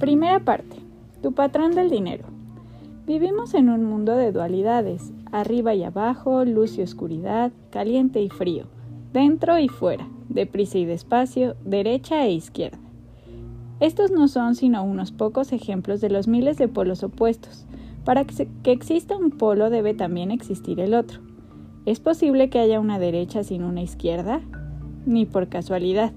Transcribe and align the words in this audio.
Primera 0.00 0.40
parte. 0.40 0.76
Tu 1.22 1.32
patrón 1.32 1.74
del 1.74 1.88
dinero. 1.88 2.24
Vivimos 3.06 3.54
en 3.54 3.70
un 3.70 3.82
mundo 3.84 4.14
de 4.14 4.30
dualidades, 4.30 5.10
arriba 5.32 5.74
y 5.74 5.84
abajo, 5.84 6.44
luz 6.44 6.76
y 6.76 6.82
oscuridad, 6.82 7.50
caliente 7.70 8.20
y 8.20 8.28
frío, 8.28 8.66
dentro 9.14 9.58
y 9.58 9.68
fuera, 9.68 10.06
deprisa 10.28 10.76
y 10.76 10.84
despacio, 10.84 11.56
derecha 11.64 12.26
e 12.26 12.32
izquierda. 12.32 12.78
Estos 13.80 14.10
no 14.10 14.28
son 14.28 14.54
sino 14.54 14.84
unos 14.84 15.12
pocos 15.12 15.50
ejemplos 15.52 16.02
de 16.02 16.10
los 16.10 16.28
miles 16.28 16.58
de 16.58 16.68
polos 16.68 17.02
opuestos. 17.02 17.64
Para 18.04 18.26
que, 18.26 18.48
exista 18.64 19.16
un 19.16 19.30
polo 19.30 19.70
debe 19.70 19.94
también 19.94 20.30
existir 20.30 20.78
el 20.78 20.92
otro. 20.92 21.20
¿Es 21.86 22.00
posible 22.00 22.50
que 22.50 22.58
haya 22.58 22.80
una 22.80 22.98
derecha 22.98 23.44
sin 23.44 23.62
una 23.62 23.80
izquierda? 23.80 24.42
Ni 25.06 25.24
por 25.24 25.48
casualidad. 25.48 26.12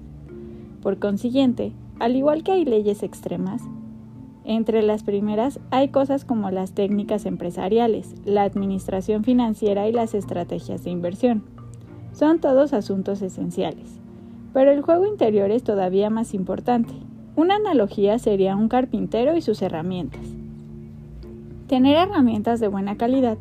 Por 0.82 0.98
consiguiente, 0.98 1.72
al 2.00 2.16
igual 2.16 2.42
que 2.42 2.52
hay 2.52 2.64
leyes 2.64 3.04
extremas, 3.04 3.62
entre 4.44 4.82
las 4.82 5.04
primeras 5.04 5.60
hay 5.70 5.90
cosas 5.90 6.24
como 6.24 6.50
las 6.50 6.72
técnicas 6.72 7.24
empresariales, 7.24 8.14
la 8.24 8.42
administración 8.42 9.22
financiera 9.22 9.86
y 9.86 9.92
las 9.92 10.12
estrategias 10.14 10.82
de 10.82 10.90
inversión. 10.90 11.44
Son 12.12 12.40
todos 12.40 12.72
asuntos 12.72 13.22
esenciales. 13.22 14.00
Pero 14.52 14.72
el 14.72 14.82
juego 14.82 15.06
interior 15.06 15.52
es 15.52 15.62
todavía 15.62 16.10
más 16.10 16.34
importante. 16.34 16.92
Una 17.36 17.56
analogía 17.56 18.18
sería 18.18 18.56
un 18.56 18.68
carpintero 18.68 19.36
y 19.36 19.40
sus 19.40 19.62
herramientas. 19.62 20.26
Tener 21.68 21.96
herramientas 21.96 22.58
de 22.58 22.66
buena 22.66 22.96
calidad 22.96 23.38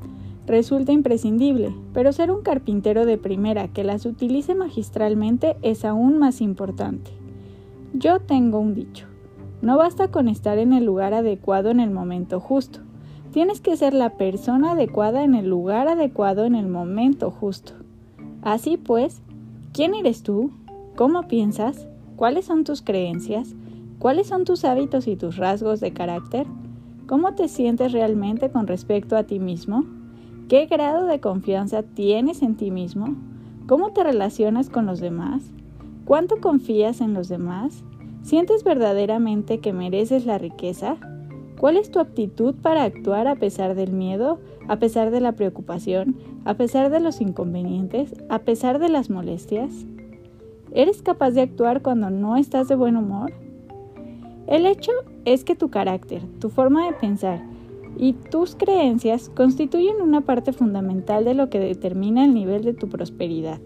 resulta 0.49 0.91
imprescindible, 0.91 1.73
pero 1.93 2.11
ser 2.11 2.31
un 2.31 2.41
carpintero 2.41 3.05
de 3.05 3.17
primera 3.17 3.69
que 3.69 3.83
las 3.83 4.05
utilice 4.05 4.55
magistralmente 4.55 5.55
es 5.61 5.85
aún 5.85 6.17
más 6.17 6.41
importante. 6.41 7.11
Yo 7.93 8.19
tengo 8.19 8.59
un 8.59 8.73
dicho. 8.73 9.05
No 9.61 9.77
basta 9.77 10.09
con 10.09 10.27
estar 10.27 10.57
en 10.57 10.73
el 10.73 10.85
lugar 10.85 11.13
adecuado 11.13 11.69
en 11.69 11.79
el 11.79 11.91
momento 11.91 12.39
justo. 12.39 12.79
Tienes 13.31 13.61
que 13.61 13.77
ser 13.77 13.93
la 13.93 14.17
persona 14.17 14.71
adecuada 14.71 15.23
en 15.23 15.35
el 15.35 15.47
lugar 15.47 15.87
adecuado 15.87 16.45
en 16.45 16.55
el 16.55 16.67
momento 16.67 17.29
justo. 17.29 17.73
Así 18.41 18.77
pues, 18.77 19.21
¿quién 19.71 19.93
eres 19.93 20.23
tú? 20.23 20.51
¿Cómo 20.95 21.27
piensas? 21.27 21.87
¿Cuáles 22.15 22.45
son 22.45 22.63
tus 22.63 22.81
creencias? 22.81 23.53
¿Cuáles 23.99 24.27
son 24.27 24.45
tus 24.45 24.65
hábitos 24.65 25.07
y 25.07 25.15
tus 25.15 25.37
rasgos 25.37 25.79
de 25.79 25.93
carácter? 25.93 26.47
¿Cómo 27.05 27.35
te 27.35 27.47
sientes 27.47 27.91
realmente 27.91 28.49
con 28.49 28.65
respecto 28.65 29.15
a 29.15 29.23
ti 29.23 29.39
mismo? 29.39 29.98
¿Qué 30.49 30.65
grado 30.65 31.05
de 31.05 31.19
confianza 31.19 31.83
tienes 31.83 32.41
en 32.41 32.57
ti 32.57 32.71
mismo? 32.71 33.15
¿Cómo 33.67 33.91
te 33.91 34.03
relacionas 34.03 34.71
con 34.71 34.87
los 34.87 34.99
demás? 34.99 35.43
¿Cuánto 36.05 36.41
confías 36.41 37.01
en 37.01 37.13
los 37.13 37.29
demás? 37.29 37.83
¿Sientes 38.23 38.63
verdaderamente 38.63 39.59
que 39.59 39.73
mereces 39.73 40.25
la 40.25 40.39
riqueza? 40.39 40.97
¿Cuál 41.59 41.77
es 41.77 41.91
tu 41.91 41.99
aptitud 41.99 42.55
para 42.55 42.81
actuar 42.81 43.27
a 43.27 43.35
pesar 43.35 43.75
del 43.75 43.91
miedo, 43.91 44.39
a 44.67 44.77
pesar 44.77 45.11
de 45.11 45.21
la 45.21 45.33
preocupación, 45.33 46.17
a 46.45 46.55
pesar 46.55 46.89
de 46.89 46.99
los 46.99 47.21
inconvenientes, 47.21 48.15
a 48.27 48.39
pesar 48.39 48.79
de 48.79 48.89
las 48.89 49.11
molestias? 49.11 49.85
¿Eres 50.73 51.03
capaz 51.03 51.29
de 51.29 51.41
actuar 51.41 51.83
cuando 51.83 52.09
no 52.09 52.37
estás 52.37 52.67
de 52.67 52.75
buen 52.75 52.97
humor? 52.97 53.33
El 54.47 54.65
hecho 54.65 54.93
es 55.25 55.43
que 55.43 55.55
tu 55.55 55.69
carácter, 55.69 56.23
tu 56.39 56.49
forma 56.49 56.87
de 56.87 56.93
pensar 56.93 57.58
y 57.99 58.13
tus 58.13 58.55
creencias 58.55 59.29
constituyen 59.29 60.01
una 60.01 60.21
parte 60.21 60.53
fundamental 60.53 61.25
de 61.25 61.33
lo 61.33 61.49
que 61.49 61.59
determina 61.59 62.23
el 62.23 62.33
nivel 62.33 62.63
de 62.63 62.73
tu 62.73 62.87
prosperidad. 62.87 63.59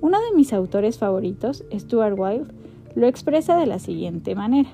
Uno 0.00 0.18
de 0.20 0.36
mis 0.36 0.52
autores 0.52 0.98
favoritos, 0.98 1.64
Stuart 1.72 2.16
Wilde, 2.16 2.54
lo 2.94 3.08
expresa 3.08 3.58
de 3.58 3.66
la 3.66 3.80
siguiente 3.80 4.36
manera. 4.36 4.68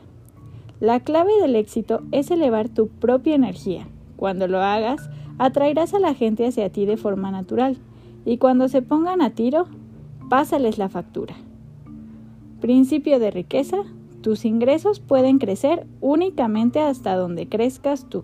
La 0.79 1.01
clave 1.01 1.33
del 1.41 1.57
éxito 1.57 2.03
es 2.13 2.31
elevar 2.31 2.69
tu 2.69 2.89
propia 2.89 3.35
energía. 3.35 3.89
Cuando 4.17 4.47
lo 4.47 4.61
hagas, 4.61 5.09
atraerás 5.39 5.95
a 5.95 5.99
la 5.99 6.13
gente 6.13 6.47
hacia 6.47 6.71
ti 6.71 6.85
de 6.85 6.99
forma 6.99 7.31
natural 7.31 7.79
y 8.27 8.37
cuando 8.37 8.69
se 8.69 8.83
pongan 8.83 9.23
a 9.23 9.31
tiro, 9.31 9.69
pásales 10.29 10.77
la 10.77 10.91
factura. 10.91 11.35
Principio 12.61 13.19
de 13.19 13.31
riqueza. 13.31 13.79
Tus 14.21 14.45
ingresos 14.45 15.01
pueden 15.01 15.39
crecer 15.39 15.87
únicamente 16.01 16.79
hasta 16.79 17.17
donde 17.17 17.49
crezcas 17.49 18.09
tú. 18.09 18.23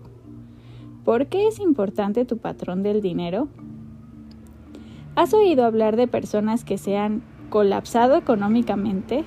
¿Por 1.05 1.27
qué 1.27 1.47
es 1.47 1.59
importante 1.59 2.25
tu 2.25 2.37
patrón 2.37 2.83
del 2.83 3.01
dinero? 3.01 3.47
¿Has 5.15 5.33
oído 5.33 5.65
hablar 5.65 5.95
de 5.95 6.07
personas 6.07 6.63
que 6.63 6.77
se 6.77 6.97
han 6.97 7.21
colapsado 7.49 8.15
económicamente? 8.15 9.25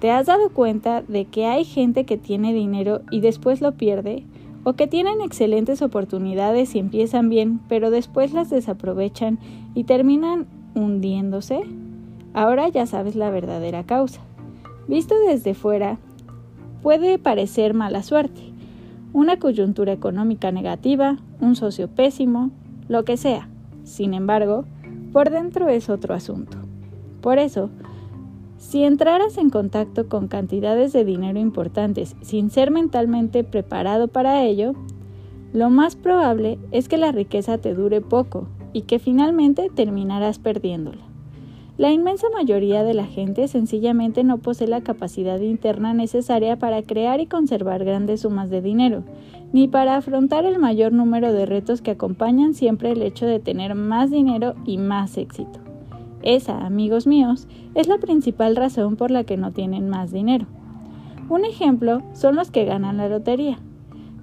¿Te 0.00 0.10
has 0.10 0.26
dado 0.26 0.50
cuenta 0.50 1.02
de 1.02 1.26
que 1.26 1.46
hay 1.46 1.64
gente 1.64 2.04
que 2.04 2.16
tiene 2.16 2.52
dinero 2.52 3.02
y 3.10 3.20
después 3.20 3.60
lo 3.60 3.72
pierde? 3.72 4.24
¿O 4.62 4.74
que 4.74 4.86
tienen 4.86 5.20
excelentes 5.20 5.80
oportunidades 5.80 6.74
y 6.74 6.78
empiezan 6.78 7.28
bien, 7.28 7.60
pero 7.68 7.90
después 7.90 8.32
las 8.32 8.50
desaprovechan 8.50 9.38
y 9.74 9.84
terminan 9.84 10.46
hundiéndose? 10.74 11.62
Ahora 12.34 12.68
ya 12.68 12.86
sabes 12.86 13.16
la 13.16 13.30
verdadera 13.30 13.84
causa. 13.84 14.20
Visto 14.86 15.14
desde 15.26 15.54
fuera, 15.54 15.98
puede 16.82 17.18
parecer 17.18 17.74
mala 17.74 18.02
suerte, 18.02 18.52
una 19.12 19.38
coyuntura 19.38 19.92
económica 19.92 20.52
negativa, 20.52 21.18
un 21.40 21.56
socio 21.56 21.88
pésimo, 21.88 22.50
lo 22.88 23.04
que 23.04 23.16
sea. 23.16 23.48
Sin 23.84 24.14
embargo, 24.14 24.64
por 25.12 25.30
dentro 25.30 25.68
es 25.68 25.88
otro 25.88 26.14
asunto. 26.14 26.56
Por 27.20 27.38
eso, 27.38 27.70
si 28.58 28.84
entraras 28.84 29.38
en 29.38 29.50
contacto 29.50 30.08
con 30.08 30.28
cantidades 30.28 30.92
de 30.92 31.04
dinero 31.04 31.38
importantes 31.38 32.14
sin 32.20 32.50
ser 32.50 32.70
mentalmente 32.70 33.42
preparado 33.42 34.08
para 34.08 34.44
ello, 34.44 34.74
lo 35.52 35.70
más 35.70 35.96
probable 35.96 36.58
es 36.70 36.88
que 36.88 36.96
la 36.96 37.10
riqueza 37.10 37.58
te 37.58 37.74
dure 37.74 38.00
poco 38.00 38.46
y 38.72 38.82
que 38.82 38.98
finalmente 38.98 39.70
terminarás 39.74 40.38
perdiéndola. 40.38 41.09
La 41.80 41.92
inmensa 41.92 42.26
mayoría 42.28 42.84
de 42.84 42.92
la 42.92 43.06
gente 43.06 43.48
sencillamente 43.48 44.22
no 44.22 44.36
posee 44.36 44.68
la 44.68 44.82
capacidad 44.82 45.40
interna 45.40 45.94
necesaria 45.94 46.58
para 46.58 46.82
crear 46.82 47.20
y 47.20 47.26
conservar 47.26 47.86
grandes 47.86 48.20
sumas 48.20 48.50
de 48.50 48.60
dinero, 48.60 49.02
ni 49.54 49.66
para 49.66 49.96
afrontar 49.96 50.44
el 50.44 50.58
mayor 50.58 50.92
número 50.92 51.32
de 51.32 51.46
retos 51.46 51.80
que 51.80 51.92
acompañan 51.92 52.52
siempre 52.52 52.92
el 52.92 53.00
hecho 53.00 53.24
de 53.24 53.40
tener 53.40 53.74
más 53.76 54.10
dinero 54.10 54.56
y 54.66 54.76
más 54.76 55.16
éxito. 55.16 55.58
Esa, 56.20 56.66
amigos 56.66 57.06
míos, 57.06 57.48
es 57.74 57.88
la 57.88 57.96
principal 57.96 58.56
razón 58.56 58.96
por 58.96 59.10
la 59.10 59.24
que 59.24 59.38
no 59.38 59.52
tienen 59.52 59.88
más 59.88 60.12
dinero. 60.12 60.44
Un 61.30 61.46
ejemplo 61.46 62.02
son 62.12 62.36
los 62.36 62.50
que 62.50 62.66
ganan 62.66 62.98
la 62.98 63.08
lotería. 63.08 63.58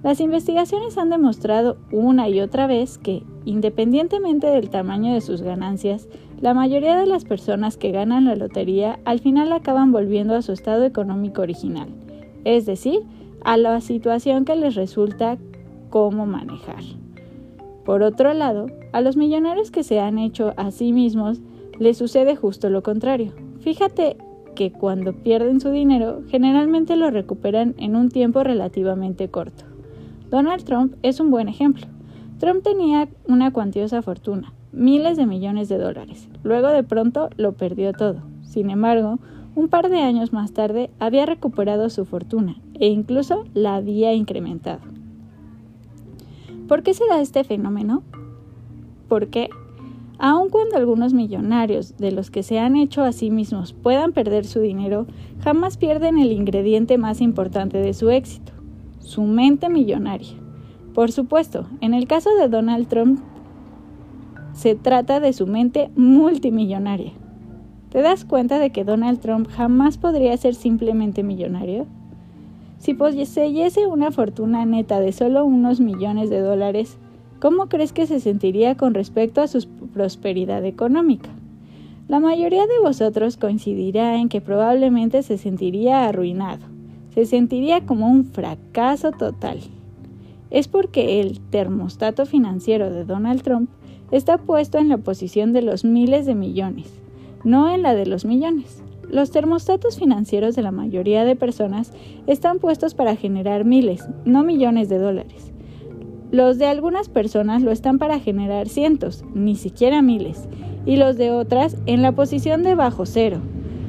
Las 0.04 0.20
investigaciones 0.20 0.96
han 0.96 1.10
demostrado 1.10 1.76
una 1.90 2.28
y 2.28 2.40
otra 2.40 2.68
vez 2.68 2.98
que, 2.98 3.24
independientemente 3.44 4.46
del 4.46 4.70
tamaño 4.70 5.12
de 5.12 5.20
sus 5.20 5.42
ganancias, 5.42 6.08
la 6.40 6.54
mayoría 6.54 6.96
de 6.96 7.06
las 7.06 7.24
personas 7.24 7.76
que 7.76 7.90
ganan 7.90 8.26
la 8.26 8.36
lotería 8.36 9.00
al 9.04 9.18
final 9.18 9.52
acaban 9.52 9.90
volviendo 9.90 10.34
a 10.34 10.42
su 10.42 10.52
estado 10.52 10.84
económico 10.84 11.42
original, 11.42 11.88
es 12.44 12.64
decir, 12.66 13.00
a 13.44 13.56
la 13.56 13.80
situación 13.80 14.44
que 14.44 14.56
les 14.56 14.74
resulta 14.74 15.38
cómo 15.90 16.26
manejar. 16.26 16.82
Por 17.84 18.02
otro 18.02 18.34
lado, 18.34 18.66
a 18.92 19.00
los 19.00 19.16
millonarios 19.16 19.70
que 19.70 19.82
se 19.82 19.98
han 19.98 20.18
hecho 20.18 20.52
a 20.56 20.70
sí 20.70 20.92
mismos 20.92 21.40
les 21.78 21.96
sucede 21.96 22.36
justo 22.36 22.70
lo 22.70 22.82
contrario. 22.82 23.32
Fíjate 23.60 24.16
que 24.54 24.72
cuando 24.72 25.12
pierden 25.12 25.60
su 25.60 25.70
dinero 25.70 26.22
generalmente 26.28 26.96
lo 26.96 27.10
recuperan 27.10 27.74
en 27.78 27.96
un 27.96 28.10
tiempo 28.10 28.42
relativamente 28.42 29.28
corto. 29.28 29.64
Donald 30.30 30.64
Trump 30.64 30.94
es 31.02 31.20
un 31.20 31.30
buen 31.30 31.48
ejemplo. 31.48 31.86
Trump 32.38 32.62
tenía 32.62 33.08
una 33.26 33.52
cuantiosa 33.52 34.02
fortuna, 34.02 34.52
miles 34.72 35.16
de 35.16 35.26
millones 35.26 35.68
de 35.68 35.78
dólares. 35.78 36.28
Luego 36.42 36.68
de 36.68 36.82
pronto 36.82 37.30
lo 37.36 37.52
perdió 37.52 37.92
todo. 37.92 38.22
Sin 38.42 38.70
embargo, 38.70 39.18
un 39.54 39.68
par 39.68 39.88
de 39.88 40.00
años 40.00 40.32
más 40.32 40.52
tarde 40.52 40.90
había 40.98 41.26
recuperado 41.26 41.90
su 41.90 42.04
fortuna 42.04 42.56
e 42.74 42.88
incluso 42.88 43.44
la 43.54 43.76
había 43.76 44.14
incrementado. 44.14 44.80
¿Por 46.68 46.82
qué 46.82 46.94
se 46.94 47.06
da 47.08 47.20
este 47.20 47.44
fenómeno? 47.44 48.02
Porque, 49.08 49.48
aun 50.18 50.50
cuando 50.50 50.76
algunos 50.76 51.14
millonarios 51.14 51.96
de 51.96 52.12
los 52.12 52.30
que 52.30 52.42
se 52.42 52.58
han 52.58 52.76
hecho 52.76 53.02
a 53.02 53.12
sí 53.12 53.30
mismos 53.30 53.72
puedan 53.72 54.12
perder 54.12 54.44
su 54.44 54.60
dinero, 54.60 55.06
jamás 55.40 55.78
pierden 55.78 56.18
el 56.18 56.30
ingrediente 56.30 56.98
más 56.98 57.20
importante 57.20 57.78
de 57.78 57.94
su 57.94 58.10
éxito, 58.10 58.52
su 59.00 59.22
mente 59.22 59.70
millonaria. 59.70 60.34
Por 60.94 61.10
supuesto, 61.10 61.66
en 61.80 61.94
el 61.94 62.06
caso 62.06 62.34
de 62.36 62.48
Donald 62.48 62.86
Trump, 62.88 63.20
se 64.58 64.74
trata 64.74 65.20
de 65.20 65.32
su 65.32 65.46
mente 65.46 65.88
multimillonaria. 65.94 67.12
¿Te 67.90 68.02
das 68.02 68.24
cuenta 68.24 68.58
de 68.58 68.70
que 68.70 68.82
Donald 68.82 69.20
Trump 69.20 69.48
jamás 69.48 69.98
podría 69.98 70.36
ser 70.36 70.56
simplemente 70.56 71.22
millonario? 71.22 71.86
Si 72.78 72.92
poseyese 72.92 73.86
una 73.86 74.10
fortuna 74.10 74.66
neta 74.66 74.98
de 74.98 75.12
solo 75.12 75.44
unos 75.44 75.78
millones 75.78 76.28
de 76.28 76.40
dólares, 76.40 76.98
¿cómo 77.38 77.68
crees 77.68 77.92
que 77.92 78.08
se 78.08 78.18
sentiría 78.18 78.76
con 78.76 78.94
respecto 78.94 79.42
a 79.42 79.46
su 79.46 79.64
prosperidad 79.94 80.64
económica? 80.64 81.30
La 82.08 82.18
mayoría 82.18 82.66
de 82.66 82.80
vosotros 82.82 83.36
coincidirá 83.36 84.16
en 84.16 84.28
que 84.28 84.40
probablemente 84.40 85.22
se 85.22 85.38
sentiría 85.38 86.08
arruinado, 86.08 86.66
se 87.14 87.26
sentiría 87.26 87.86
como 87.86 88.08
un 88.08 88.24
fracaso 88.24 89.12
total. 89.12 89.60
Es 90.50 90.66
porque 90.66 91.20
el 91.20 91.38
termostato 91.38 92.26
financiero 92.26 92.90
de 92.90 93.04
Donald 93.04 93.42
Trump 93.42 93.70
está 94.10 94.38
puesto 94.38 94.78
en 94.78 94.88
la 94.88 94.98
posición 94.98 95.52
de 95.52 95.62
los 95.62 95.84
miles 95.84 96.26
de 96.26 96.34
millones, 96.34 96.92
no 97.44 97.70
en 97.72 97.82
la 97.82 97.94
de 97.94 98.06
los 98.06 98.24
millones. 98.24 98.82
Los 99.10 99.30
termostatos 99.30 99.98
financieros 99.98 100.54
de 100.54 100.62
la 100.62 100.70
mayoría 100.70 101.24
de 101.24 101.36
personas 101.36 101.92
están 102.26 102.58
puestos 102.58 102.94
para 102.94 103.16
generar 103.16 103.64
miles, 103.64 104.06
no 104.24 104.44
millones 104.44 104.88
de 104.88 104.98
dólares. 104.98 105.52
Los 106.30 106.58
de 106.58 106.66
algunas 106.66 107.08
personas 107.08 107.62
lo 107.62 107.70
están 107.70 107.98
para 107.98 108.20
generar 108.20 108.68
cientos, 108.68 109.24
ni 109.32 109.56
siquiera 109.56 110.02
miles, 110.02 110.46
y 110.84 110.96
los 110.96 111.16
de 111.16 111.30
otras 111.30 111.78
en 111.86 112.02
la 112.02 112.12
posición 112.12 112.62
de 112.62 112.74
bajo 112.74 113.06
cero. 113.06 113.40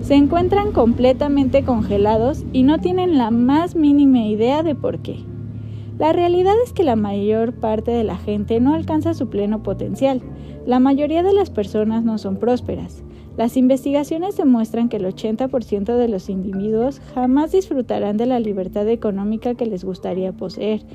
Se 0.01 0.15
encuentran 0.15 0.72
completamente 0.72 1.63
congelados 1.63 2.45
y 2.54 2.63
no 2.63 2.80
tienen 2.80 3.18
la 3.18 3.31
más 3.31 3.75
mínima 3.75 4.25
idea 4.25 4.63
de 4.63 4.74
por 4.74 5.00
qué. 5.00 5.19
La 6.00 6.13
realidad 6.13 6.56
es 6.63 6.72
que 6.72 6.84
la 6.84 6.96
mayor 6.96 7.54
parte 7.54 7.92
de 7.92 8.06
la 8.06 8.18
gente 8.18 8.62
no 8.62 8.74
alcanza 8.74 9.13
su 9.13 9.30
pleno 9.30 9.63
potencial. 9.63 10.22
La 10.66 10.80
mayoría 10.80 11.24
de 11.24 11.34
las 11.34 11.50
personas 11.50 12.06
no 12.06 12.18
son 12.18 12.38
prósperas. 12.38 13.04
Las 13.36 13.57
investigaciones 13.57 14.38
demuestran 14.38 14.88
que 14.88 14.96
el 14.96 15.06
80% 15.06 15.98
de 15.98 16.07
los 16.07 16.30
individuos 16.30 17.01
jamás 17.13 17.51
disfrutarán 17.51 18.16
de 18.16 18.28
la 18.28 18.40
libertad 18.40 18.88
económica 18.88 19.56
que 19.56 19.66
les 19.66 19.84
gustaría 19.84 20.31
poseer 20.31 20.86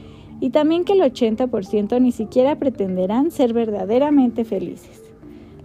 y 0.40 0.50
también 0.50 0.84
que 0.84 0.94
el 0.94 1.00
80% 1.00 2.00
ni 2.00 2.10
siquiera 2.10 2.58
pretenderán 2.58 3.30
ser 3.30 3.52
verdaderamente 3.52 4.46
felices. 4.46 5.02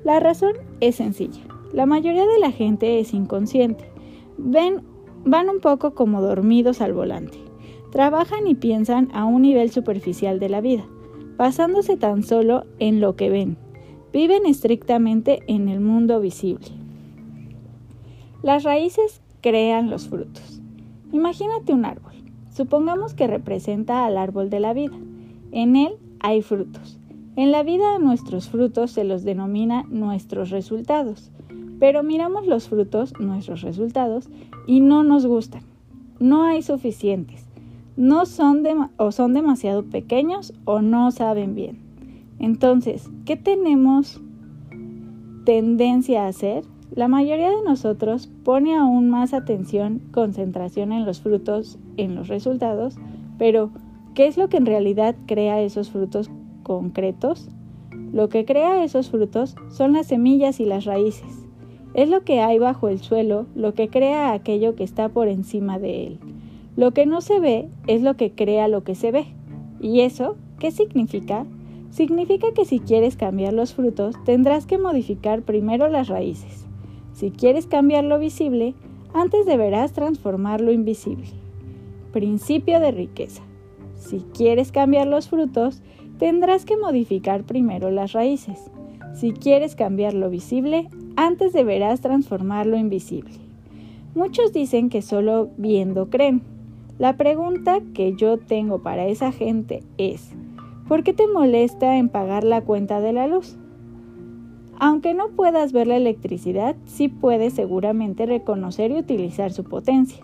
La 0.03 0.19
razón 0.19 0.53
es 0.81 0.95
sencilla. 0.95 1.41
La 1.71 1.85
mayoría 1.85 2.25
de 2.27 2.39
la 2.39 2.51
gente 2.51 2.99
es 2.99 3.13
inconsciente. 3.13 3.85
Ven, 4.37 4.81
van 5.23 5.47
un 5.47 5.61
poco 5.61 5.95
como 5.95 6.21
dormidos 6.21 6.81
al 6.81 6.91
volante. 6.91 7.48
Trabajan 7.91 8.47
y 8.47 8.55
piensan 8.55 9.09
a 9.13 9.25
un 9.25 9.41
nivel 9.41 9.71
superficial 9.71 10.39
de 10.39 10.49
la 10.49 10.61
vida, 10.61 10.85
basándose 11.37 11.97
tan 11.97 12.23
solo 12.23 12.65
en 12.77 13.01
lo 13.01 13.15
que 13.15 13.29
ven. 13.29 13.57
Viven 14.13 14.45
estrictamente 14.45 15.39
en 15.47 15.69
el 15.69 15.79
mundo 15.79 16.19
visible. 16.19 16.67
Las 18.43 18.63
raíces 18.63 19.21
crean 19.41 19.89
los 19.89 20.07
frutos. 20.07 20.61
Imagínate 21.11 21.73
un 21.73 21.85
árbol. 21.85 22.13
Supongamos 22.51 23.13
que 23.13 23.27
representa 23.27 24.05
al 24.05 24.17
árbol 24.17 24.49
de 24.49 24.59
la 24.59 24.73
vida. 24.73 24.97
En 25.51 25.75
él 25.75 25.93
hay 26.19 26.41
frutos. 26.41 26.99
En 27.35 27.51
la 27.51 27.63
vida 27.63 27.97
nuestros 27.99 28.49
frutos 28.49 28.91
se 28.91 29.03
los 29.03 29.23
denomina 29.23 29.85
nuestros 29.89 30.49
resultados, 30.49 31.31
pero 31.79 32.03
miramos 32.03 32.45
los 32.45 32.67
frutos, 32.67 33.13
nuestros 33.19 33.61
resultados, 33.61 34.29
y 34.67 34.81
no 34.81 35.03
nos 35.03 35.25
gustan. 35.25 35.63
No 36.19 36.43
hay 36.43 36.61
suficientes. 36.61 37.48
No 37.99 38.25
son 38.25 38.63
o 38.95 39.11
son 39.11 39.33
demasiado 39.33 39.83
pequeños 39.83 40.53
o 40.63 40.81
no 40.81 41.11
saben 41.11 41.53
bien. 41.53 41.79
Entonces, 42.39 43.09
¿qué 43.25 43.35
tenemos 43.35 44.21
tendencia 45.43 46.23
a 46.23 46.29
hacer? 46.29 46.63
La 46.95 47.09
mayoría 47.09 47.49
de 47.49 47.61
nosotros 47.61 48.31
pone 48.45 48.77
aún 48.77 49.09
más 49.09 49.33
atención, 49.33 50.01
concentración 50.13 50.93
en 50.93 51.05
los 51.05 51.19
frutos, 51.19 51.77
en 51.97 52.15
los 52.15 52.29
resultados, 52.29 52.95
pero 53.37 53.69
¿qué 54.13 54.27
es 54.27 54.37
lo 54.37 54.47
que 54.47 54.55
en 54.55 54.65
realidad 54.65 55.17
crea 55.25 55.59
esos 55.59 55.89
frutos 55.89 56.31
concretos, 56.63 57.49
lo 58.13 58.29
que 58.29 58.45
crea 58.45 58.81
esos 58.81 59.09
frutos 59.09 59.57
son 59.67 59.91
las 59.91 60.07
semillas 60.07 60.61
y 60.61 60.65
las 60.65 60.85
raíces. 60.85 61.45
Es 61.93 62.07
lo 62.07 62.23
que 62.23 62.39
hay 62.39 62.59
bajo 62.59 62.87
el 62.87 62.99
suelo, 62.99 63.47
lo 63.55 63.73
que 63.73 63.89
crea 63.89 64.31
aquello 64.31 64.75
que 64.75 64.85
está 64.85 65.09
por 65.09 65.27
encima 65.27 65.79
de 65.79 66.07
él. 66.07 66.19
Lo 66.79 66.91
que 66.91 67.05
no 67.05 67.19
se 67.19 67.41
ve 67.41 67.67
es 67.87 68.03
lo 68.03 68.15
que 68.15 68.31
crea 68.31 68.69
lo 68.69 68.85
que 68.85 68.95
se 68.95 69.11
ve. 69.11 69.25
¿Y 69.81 69.99
eso 69.99 70.37
qué 70.59 70.71
significa? 70.71 71.45
Significa 71.89 72.53
que 72.55 72.63
si 72.63 72.79
quieres 72.79 73.17
cambiar 73.17 73.51
los 73.51 73.73
frutos, 73.73 74.15
tendrás 74.23 74.65
que 74.65 74.77
modificar 74.77 75.41
primero 75.41 75.89
las 75.89 76.07
raíces. 76.07 76.65
Si 77.11 77.31
quieres 77.31 77.67
cambiar 77.67 78.05
lo 78.05 78.17
visible, 78.17 78.75
antes 79.13 79.45
deberás 79.45 79.91
transformar 79.91 80.61
lo 80.61 80.71
invisible. 80.71 81.27
Principio 82.13 82.79
de 82.79 82.91
riqueza. 82.91 83.43
Si 83.97 84.19
quieres 84.33 84.71
cambiar 84.71 85.05
los 85.05 85.27
frutos, 85.27 85.81
tendrás 86.17 86.63
que 86.63 86.77
modificar 86.77 87.43
primero 87.43 87.91
las 87.91 88.13
raíces. 88.13 88.71
Si 89.15 89.33
quieres 89.33 89.75
cambiar 89.75 90.13
lo 90.13 90.29
visible, 90.29 90.87
antes 91.17 91.51
deberás 91.51 91.99
transformar 91.99 92.67
lo 92.67 92.77
invisible. 92.77 93.35
Muchos 94.15 94.53
dicen 94.53 94.87
que 94.87 95.01
solo 95.01 95.49
viendo 95.57 96.09
creen. 96.09 96.58
La 96.99 97.15
pregunta 97.15 97.79
que 97.93 98.13
yo 98.13 98.37
tengo 98.37 98.83
para 98.83 99.07
esa 99.07 99.31
gente 99.31 99.83
es, 99.97 100.33
¿por 100.85 101.01
qué 101.01 101.13
te 101.13 101.27
molesta 101.29 101.95
en 101.95 102.09
pagar 102.09 102.43
la 102.43 102.59
cuenta 102.59 102.99
de 102.99 103.13
la 103.13 103.25
luz? 103.25 103.57
Aunque 104.79 105.13
no 105.13 105.29
puedas 105.29 105.71
ver 105.71 105.87
la 105.87 105.95
electricidad, 105.95 106.75
sí 106.83 107.07
puedes 107.07 107.53
seguramente 107.53 108.25
reconocer 108.25 108.91
y 108.91 108.97
utilizar 108.97 109.53
su 109.53 109.63
potencia. 109.63 110.21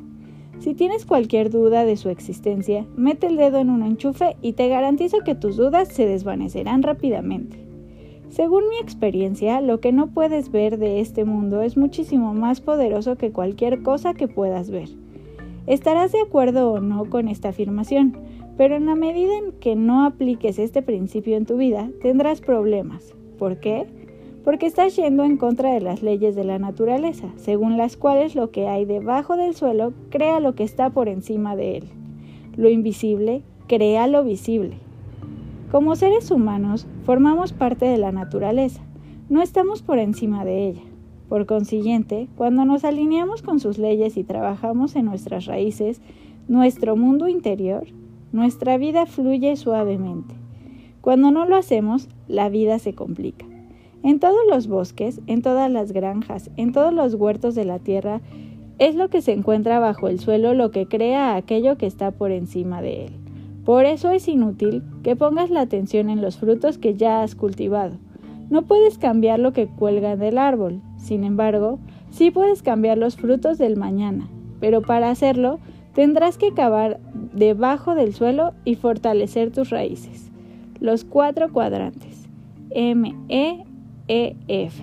Si 0.59 0.73
tienes 0.73 1.05
cualquier 1.05 1.49
duda 1.49 1.85
de 1.85 1.95
su 1.95 2.09
existencia, 2.09 2.85
mete 2.97 3.27
el 3.27 3.37
dedo 3.37 3.59
en 3.59 3.69
un 3.69 3.81
enchufe 3.81 4.35
y 4.41 4.51
te 4.51 4.67
garantizo 4.67 5.19
que 5.23 5.33
tus 5.33 5.55
dudas 5.55 5.87
se 5.87 6.05
desvanecerán 6.05 6.83
rápidamente. 6.83 7.57
Según 8.27 8.67
mi 8.67 8.79
experiencia, 8.81 9.61
lo 9.61 9.79
que 9.79 9.93
no 9.93 10.07
puedes 10.07 10.51
ver 10.51 10.77
de 10.77 10.99
este 10.99 11.23
mundo 11.23 11.61
es 11.61 11.77
muchísimo 11.77 12.33
más 12.33 12.59
poderoso 12.59 13.15
que 13.15 13.31
cualquier 13.31 13.81
cosa 13.81 14.13
que 14.13 14.27
puedas 14.27 14.71
ver. 14.71 14.89
Estarás 15.67 16.11
de 16.11 16.21
acuerdo 16.21 16.71
o 16.71 16.79
no 16.79 17.09
con 17.09 17.27
esta 17.27 17.49
afirmación, 17.49 18.17
pero 18.57 18.75
en 18.75 18.85
la 18.85 18.95
medida 18.95 19.37
en 19.37 19.51
que 19.53 19.75
no 19.75 20.05
apliques 20.05 20.59
este 20.59 20.81
principio 20.81 21.37
en 21.37 21.45
tu 21.45 21.57
vida, 21.57 21.89
tendrás 22.01 22.41
problemas. 22.41 23.15
¿Por 23.37 23.59
qué? 23.59 23.87
porque 24.45 24.67
estás 24.67 24.95
yendo 24.95 25.23
en 25.23 25.37
contra 25.37 25.73
de 25.73 25.81
las 25.81 26.03
leyes 26.03 26.35
de 26.35 26.43
la 26.43 26.59
naturaleza, 26.59 27.29
según 27.35 27.77
las 27.77 27.97
cuales 27.97 28.35
lo 28.35 28.51
que 28.51 28.67
hay 28.67 28.85
debajo 28.85 29.35
del 29.35 29.55
suelo 29.55 29.91
crea 30.11 30.39
lo 30.39 30.53
que 30.53 30.63
está 30.63 30.91
por 30.91 31.09
encima 31.09 31.55
de 31.55 31.77
él. 31.77 31.89
Lo 32.55 32.69
invisible 32.69 33.41
crea 33.67 34.05
lo 34.05 34.23
visible. 34.23 34.77
Como 35.71 35.95
seres 35.95 36.29
humanos, 36.29 36.85
formamos 37.05 37.53
parte 37.53 37.85
de 37.85 37.97
la 37.97 38.11
naturaleza, 38.11 38.83
no 39.29 39.41
estamos 39.41 39.81
por 39.81 39.97
encima 39.97 40.45
de 40.45 40.67
ella. 40.67 40.83
Por 41.29 41.45
consiguiente, 41.45 42.27
cuando 42.35 42.65
nos 42.65 42.83
alineamos 42.83 43.41
con 43.41 43.59
sus 43.59 43.77
leyes 43.77 44.17
y 44.17 44.23
trabajamos 44.23 44.95
en 44.95 45.05
nuestras 45.05 45.45
raíces, 45.45 46.01
nuestro 46.47 46.95
mundo 46.95 47.27
interior, 47.27 47.87
nuestra 48.31 48.77
vida 48.77 49.05
fluye 49.05 49.55
suavemente. 49.55 50.35
Cuando 51.01 51.31
no 51.31 51.45
lo 51.45 51.55
hacemos, 51.55 52.09
la 52.27 52.49
vida 52.49 52.79
se 52.79 52.93
complica. 52.93 53.45
En 54.03 54.19
todos 54.19 54.41
los 54.49 54.67
bosques, 54.67 55.21
en 55.25 55.41
todas 55.41 55.71
las 55.71 55.91
granjas, 55.91 56.51
en 56.57 56.71
todos 56.71 56.93
los 56.93 57.15
huertos 57.15 57.55
de 57.55 57.65
la 57.65 57.79
tierra, 57.79 58.21
es 58.77 58.93
lo 58.93 59.09
que 59.09 59.21
se 59.21 59.31
encuentra 59.31 59.79
bajo 59.79 60.07
el 60.07 60.19
suelo 60.19 60.53
lo 60.53 60.69
que 60.69 60.85
crea 60.85 61.35
aquello 61.35 61.77
que 61.77 61.87
está 61.87 62.11
por 62.11 62.31
encima 62.31 62.81
de 62.81 63.05
él. 63.05 63.13
Por 63.63 63.85
eso 63.85 64.11
es 64.11 64.27
inútil 64.27 64.83
que 65.01 65.15
pongas 65.15 65.49
la 65.49 65.61
atención 65.61 66.09
en 66.09 66.21
los 66.21 66.37
frutos 66.37 66.77
que 66.77 66.93
ya 66.93 67.23
has 67.23 67.33
cultivado. 67.33 67.93
No 68.49 68.61
puedes 68.63 68.99
cambiar 68.99 69.39
lo 69.39 69.53
que 69.53 69.67
cuelga 69.67 70.15
del 70.15 70.37
árbol, 70.37 70.81
sin 71.05 71.23
embargo, 71.23 71.77
sí 72.09 72.31
puedes 72.31 72.63
cambiar 72.63 72.97
los 72.97 73.15
frutos 73.15 73.59
del 73.59 73.77
mañana, 73.77 74.27
pero 74.59 74.81
para 74.81 75.11
hacerlo 75.11 75.59
tendrás 75.93 76.39
que 76.39 76.51
cavar 76.51 76.99
debajo 77.31 77.93
del 77.93 78.15
suelo 78.15 78.53
y 78.65 78.73
fortalecer 78.73 79.51
tus 79.51 79.69
raíces. 79.69 80.31
Los 80.79 81.03
cuatro 81.05 81.53
cuadrantes. 81.53 82.27
M, 82.71 83.15
E, 83.29 83.65
EF. 84.07 84.81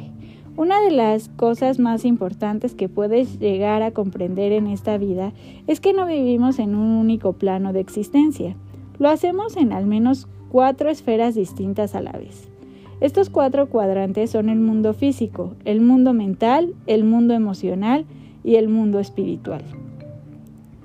Una 0.56 0.80
de 0.80 0.92
las 0.92 1.28
cosas 1.28 1.80
más 1.80 2.04
importantes 2.04 2.76
que 2.76 2.88
puedes 2.88 3.40
llegar 3.40 3.82
a 3.82 3.90
comprender 3.90 4.52
en 4.52 4.68
esta 4.68 4.98
vida 4.98 5.32
es 5.66 5.80
que 5.80 5.92
no 5.92 6.06
vivimos 6.06 6.60
en 6.60 6.76
un 6.76 6.98
único 6.98 7.32
plano 7.32 7.72
de 7.72 7.80
existencia. 7.80 8.54
Lo 9.00 9.08
hacemos 9.08 9.56
en 9.56 9.72
al 9.72 9.86
menos 9.86 10.28
cuatro 10.50 10.88
esferas 10.88 11.34
distintas 11.34 11.96
a 11.96 12.00
la 12.00 12.12
vez. 12.12 12.51
Estos 13.02 13.30
cuatro 13.30 13.68
cuadrantes 13.68 14.30
son 14.30 14.48
el 14.48 14.60
mundo 14.60 14.94
físico, 14.94 15.56
el 15.64 15.80
mundo 15.80 16.12
mental, 16.12 16.72
el 16.86 17.02
mundo 17.02 17.34
emocional 17.34 18.04
y 18.44 18.54
el 18.54 18.68
mundo 18.68 19.00
espiritual. 19.00 19.64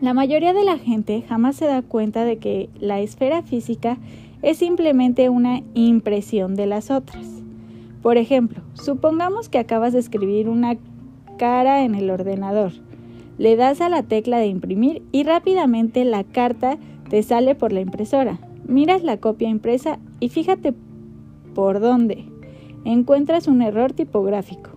La 0.02 0.16
mayoría 0.16 0.52
de 0.54 0.64
la 0.64 0.80
gente 0.80 1.22
jamás 1.30 1.58
se 1.58 1.68
da 1.68 1.84
cuenta 1.84 2.26
de 2.26 2.40
que 2.40 2.70
la 2.80 3.00
esfera 3.02 3.44
física 3.44 4.00
es 4.42 4.58
simplemente 4.58 5.30
una 5.30 5.62
impresión 5.76 6.56
de 6.56 6.66
las 6.66 6.90
otras. 6.90 7.24
Por 8.02 8.18
ejemplo, 8.18 8.64
supongamos 8.74 9.48
que 9.48 9.60
acabas 9.60 9.94
de 9.94 10.00
escribir 10.00 10.50
una 10.50 10.76
cara 11.38 11.84
en 11.84 11.94
el 11.94 12.10
ordenador. 12.10 12.72
Le 13.38 13.56
das 13.56 13.80
a 13.80 13.90
la 13.90 14.02
tecla 14.02 14.40
de 14.40 14.48
imprimir 14.48 15.04
y 15.12 15.22
rápidamente 15.22 16.04
la 16.04 16.24
carta 16.24 16.80
te 17.12 17.22
sale 17.22 17.54
por 17.54 17.74
la 17.74 17.82
impresora. 17.82 18.40
Miras 18.68 19.04
la 19.04 19.18
copia 19.18 19.50
impresa 19.50 20.00
y 20.20 20.30
fíjate 20.30 20.74
por 21.58 21.80
dónde. 21.80 22.24
Encuentras 22.86 23.48
un 23.48 23.64
error 23.64 23.92
tipográfico. 23.92 24.70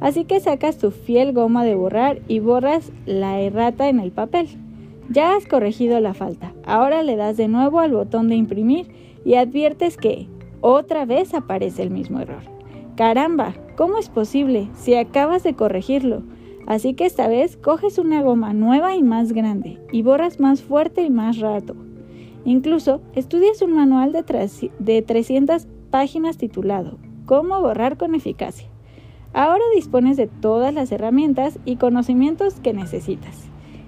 Así 0.00 0.24
que 0.24 0.40
sacas 0.40 0.78
tu 0.78 0.90
fiel 0.90 1.32
goma 1.32 1.64
de 1.64 1.76
borrar 1.76 2.22
y 2.26 2.40
borras 2.40 2.90
la 3.06 3.38
errata 3.38 3.88
en 3.88 4.00
el 4.00 4.10
papel. 4.10 4.48
Ya 5.08 5.36
has 5.36 5.46
corregido 5.46 6.00
la 6.00 6.12
falta. 6.12 6.52
Ahora 6.66 7.04
le 7.04 7.14
das 7.14 7.36
de 7.36 7.46
nuevo 7.46 7.78
al 7.78 7.92
botón 7.92 8.28
de 8.28 8.34
imprimir 8.34 8.88
y 9.24 9.36
adviertes 9.36 9.96
que 9.96 10.26
otra 10.60 11.04
vez 11.04 11.34
aparece 11.34 11.84
el 11.84 11.90
mismo 11.90 12.18
error. 12.18 12.42
Caramba, 12.96 13.54
¿cómo 13.76 13.98
es 13.98 14.08
posible 14.08 14.68
si 14.74 14.96
acabas 14.96 15.44
de 15.44 15.54
corregirlo? 15.54 16.24
Así 16.66 16.94
que 16.94 17.06
esta 17.06 17.28
vez 17.28 17.56
coges 17.56 17.98
una 17.98 18.22
goma 18.22 18.54
nueva 18.54 18.96
y 18.96 19.04
más 19.04 19.30
grande 19.30 19.78
y 19.92 20.02
borras 20.02 20.40
más 20.40 20.62
fuerte 20.62 21.02
y 21.02 21.10
más 21.10 21.38
rato. 21.38 21.76
Incluso 22.44 23.02
estudias 23.14 23.62
un 23.62 23.72
manual 23.72 24.10
de, 24.10 24.24
de 24.80 25.02
300 25.02 25.68
páginas 25.94 26.38
titulado 26.38 26.98
Cómo 27.24 27.60
borrar 27.60 27.96
con 27.96 28.16
eficacia. 28.16 28.66
Ahora 29.32 29.62
dispones 29.76 30.16
de 30.16 30.26
todas 30.26 30.74
las 30.74 30.90
herramientas 30.90 31.60
y 31.64 31.76
conocimientos 31.76 32.54
que 32.54 32.72
necesitas. 32.72 33.44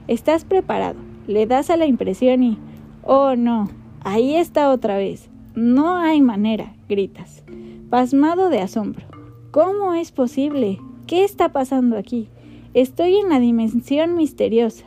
Estás 0.06 0.44
preparado, 0.44 1.00
le 1.26 1.46
das 1.46 1.68
a 1.68 1.76
la 1.76 1.86
impresión 1.86 2.44
y, 2.44 2.58
oh 3.02 3.34
no, 3.34 3.68
ahí 4.02 4.36
está 4.36 4.70
otra 4.70 4.96
vez. 4.96 5.28
No 5.56 5.96
hay 5.96 6.20
manera, 6.20 6.76
gritas, 6.88 7.42
pasmado 7.90 8.50
de 8.50 8.60
asombro. 8.60 9.04
¿Cómo 9.50 9.92
es 9.94 10.12
posible? 10.12 10.78
¿Qué 11.08 11.24
está 11.24 11.48
pasando 11.48 11.98
aquí? 11.98 12.28
Estoy 12.72 13.16
en 13.16 13.30
la 13.30 13.40
dimensión 13.40 14.14
misteriosa. 14.14 14.84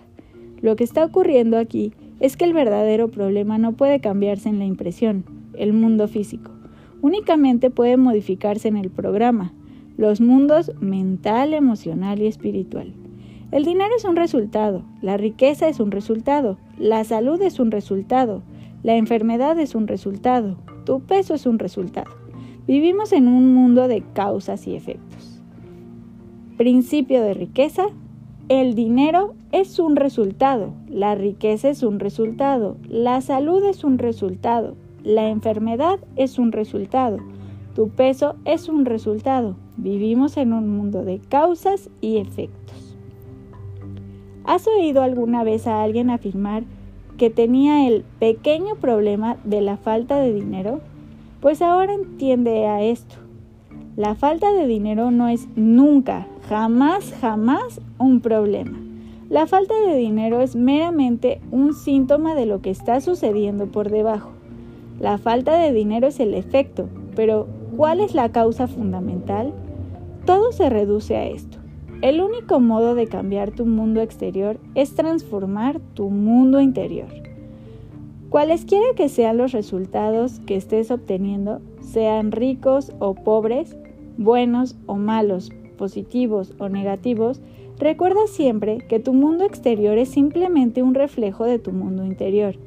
Lo 0.62 0.78
que 0.78 0.86
está 0.86 1.04
ocurriendo 1.04 1.58
aquí 1.58 1.92
es 2.22 2.38
que 2.38 2.46
el 2.46 2.54
verdadero 2.54 3.10
problema 3.10 3.58
no 3.58 3.74
puede 3.74 4.00
cambiarse 4.00 4.48
en 4.48 4.60
la 4.60 4.66
impresión, 4.66 5.26
el 5.58 5.74
mundo 5.74 6.08
físico. 6.08 6.52
Únicamente 7.02 7.70
puede 7.70 7.98
modificarse 7.98 8.68
en 8.68 8.78
el 8.78 8.90
programa, 8.90 9.54
los 9.98 10.22
mundos 10.22 10.72
mental, 10.82 11.54
emocional 11.54 12.22
y 12.22 12.28
espiritual. 12.28 12.94
El 13.52 13.66
dinero 13.66 13.92
es 13.98 14.06
un 14.06 14.16
resultado, 14.16 14.84
la 15.02 15.18
riqueza 15.18 15.68
es 15.68 15.80
un 15.80 15.92
resultado, 15.92 16.58
la 16.78 17.04
salud 17.04 17.42
es 17.42 17.60
un 17.60 17.72
resultado, 17.72 18.44
la 18.84 18.96
enfermedad 18.96 19.60
es 19.60 19.76
un 19.76 19.88
resultado, 19.88 20.58
tu 20.86 21.02
peso 21.02 21.34
es 21.34 21.46
un 21.46 21.58
resultado. 21.58 22.12
Vivimos 22.68 23.14
en 23.14 23.28
un 23.28 23.54
mundo 23.54 23.88
de 23.88 24.04
causas 24.14 24.68
y 24.68 24.76
efectos. 24.76 25.42
Principio 26.58 27.22
de 27.24 27.34
riqueza. 27.34 27.88
El 28.50 28.76
dinero 28.76 29.36
es 29.52 29.80
un 29.80 29.96
resultado, 29.96 30.74
la 30.88 31.16
riqueza 31.16 31.70
es 31.70 31.84
un 31.84 32.00
resultado, 32.00 32.78
la 32.88 33.22
salud 33.22 33.64
es 33.64 33.84
un 33.84 34.00
resultado, 34.00 34.76
la 35.04 35.30
enfermedad 35.30 36.00
es 36.16 36.40
un 36.40 36.52
resultado, 36.52 37.20
tu 37.76 37.90
peso 37.90 38.36
es 38.46 38.68
un 38.68 38.86
resultado. 38.86 39.56
Vivimos 39.78 40.36
en 40.36 40.52
un 40.52 40.68
mundo 40.68 41.06
de 41.06 41.20
causas 41.20 41.90
y 42.02 42.18
efectos. 42.18 42.98
¿Has 44.44 44.68
oído 44.68 45.02
alguna 45.02 45.44
vez 45.44 45.68
a 45.68 45.82
alguien 45.84 46.10
afirmar 46.10 46.64
que 47.18 47.30
tenía 47.30 47.88
el 47.88 48.04
pequeño 48.20 48.76
problema 48.76 49.38
de 49.44 49.62
la 49.62 49.78
falta 49.78 50.20
de 50.20 50.34
dinero? 50.34 50.82
Pues 51.40 51.62
ahora 51.62 51.94
entiende 51.94 52.66
a 52.66 52.82
esto. 52.82 53.16
La 53.96 54.16
falta 54.16 54.52
de 54.52 54.68
dinero 54.68 55.12
no 55.12 55.30
es 55.30 55.48
nunca, 55.56 56.28
jamás, 56.50 57.14
jamás 57.22 57.80
un 57.98 58.20
problema. 58.20 58.78
La 59.30 59.46
falta 59.46 59.80
de 59.88 59.96
dinero 59.96 60.42
es 60.42 60.56
meramente 60.56 61.40
un 61.52 61.74
síntoma 61.74 62.34
de 62.36 62.46
lo 62.46 62.62
que 62.62 62.72
está 62.72 63.00
sucediendo 63.00 63.68
por 63.68 63.90
debajo. 63.90 64.32
La 65.00 65.18
falta 65.18 65.58
de 65.58 65.74
dinero 65.74 66.08
es 66.08 66.20
el 66.20 66.34
efecto, 66.34 66.90
pero 67.16 67.48
¿Cuál 67.80 68.02
es 68.02 68.14
la 68.14 68.30
causa 68.30 68.68
fundamental? 68.68 69.54
Todo 70.26 70.52
se 70.52 70.70
reduce 70.70 71.16
a 71.16 71.26
esto. 71.28 71.60
El 72.02 72.20
único 72.20 72.60
modo 72.60 72.94
de 72.94 73.08
cambiar 73.08 73.52
tu 73.52 73.66
mundo 73.66 74.02
exterior 74.02 74.60
es 74.76 74.96
transformar 74.96 75.80
tu 75.94 76.10
mundo 76.10 76.60
interior. 76.60 77.08
Cualesquiera 78.30 78.88
que 78.98 79.08
sean 79.08 79.38
los 79.38 79.54
resultados 79.54 80.42
que 80.42 80.58
estés 80.58 80.92
obteniendo, 80.92 81.62
sean 81.80 82.34
ricos 82.34 82.92
o 83.00 83.16
pobres, 83.16 83.78
buenos 84.18 84.76
o 84.86 84.96
malos, 84.96 85.50
positivos 85.78 86.54
o 86.60 86.68
negativos, 86.68 87.40
recuerda 87.78 88.28
siempre 88.28 88.80
que 88.90 89.00
tu 89.00 89.14
mundo 89.14 89.46
exterior 89.46 89.98
es 89.98 90.10
simplemente 90.10 90.84
un 90.84 90.96
reflejo 90.96 91.46
de 91.46 91.60
tu 91.60 91.72
mundo 91.72 92.06
interior 92.06 92.58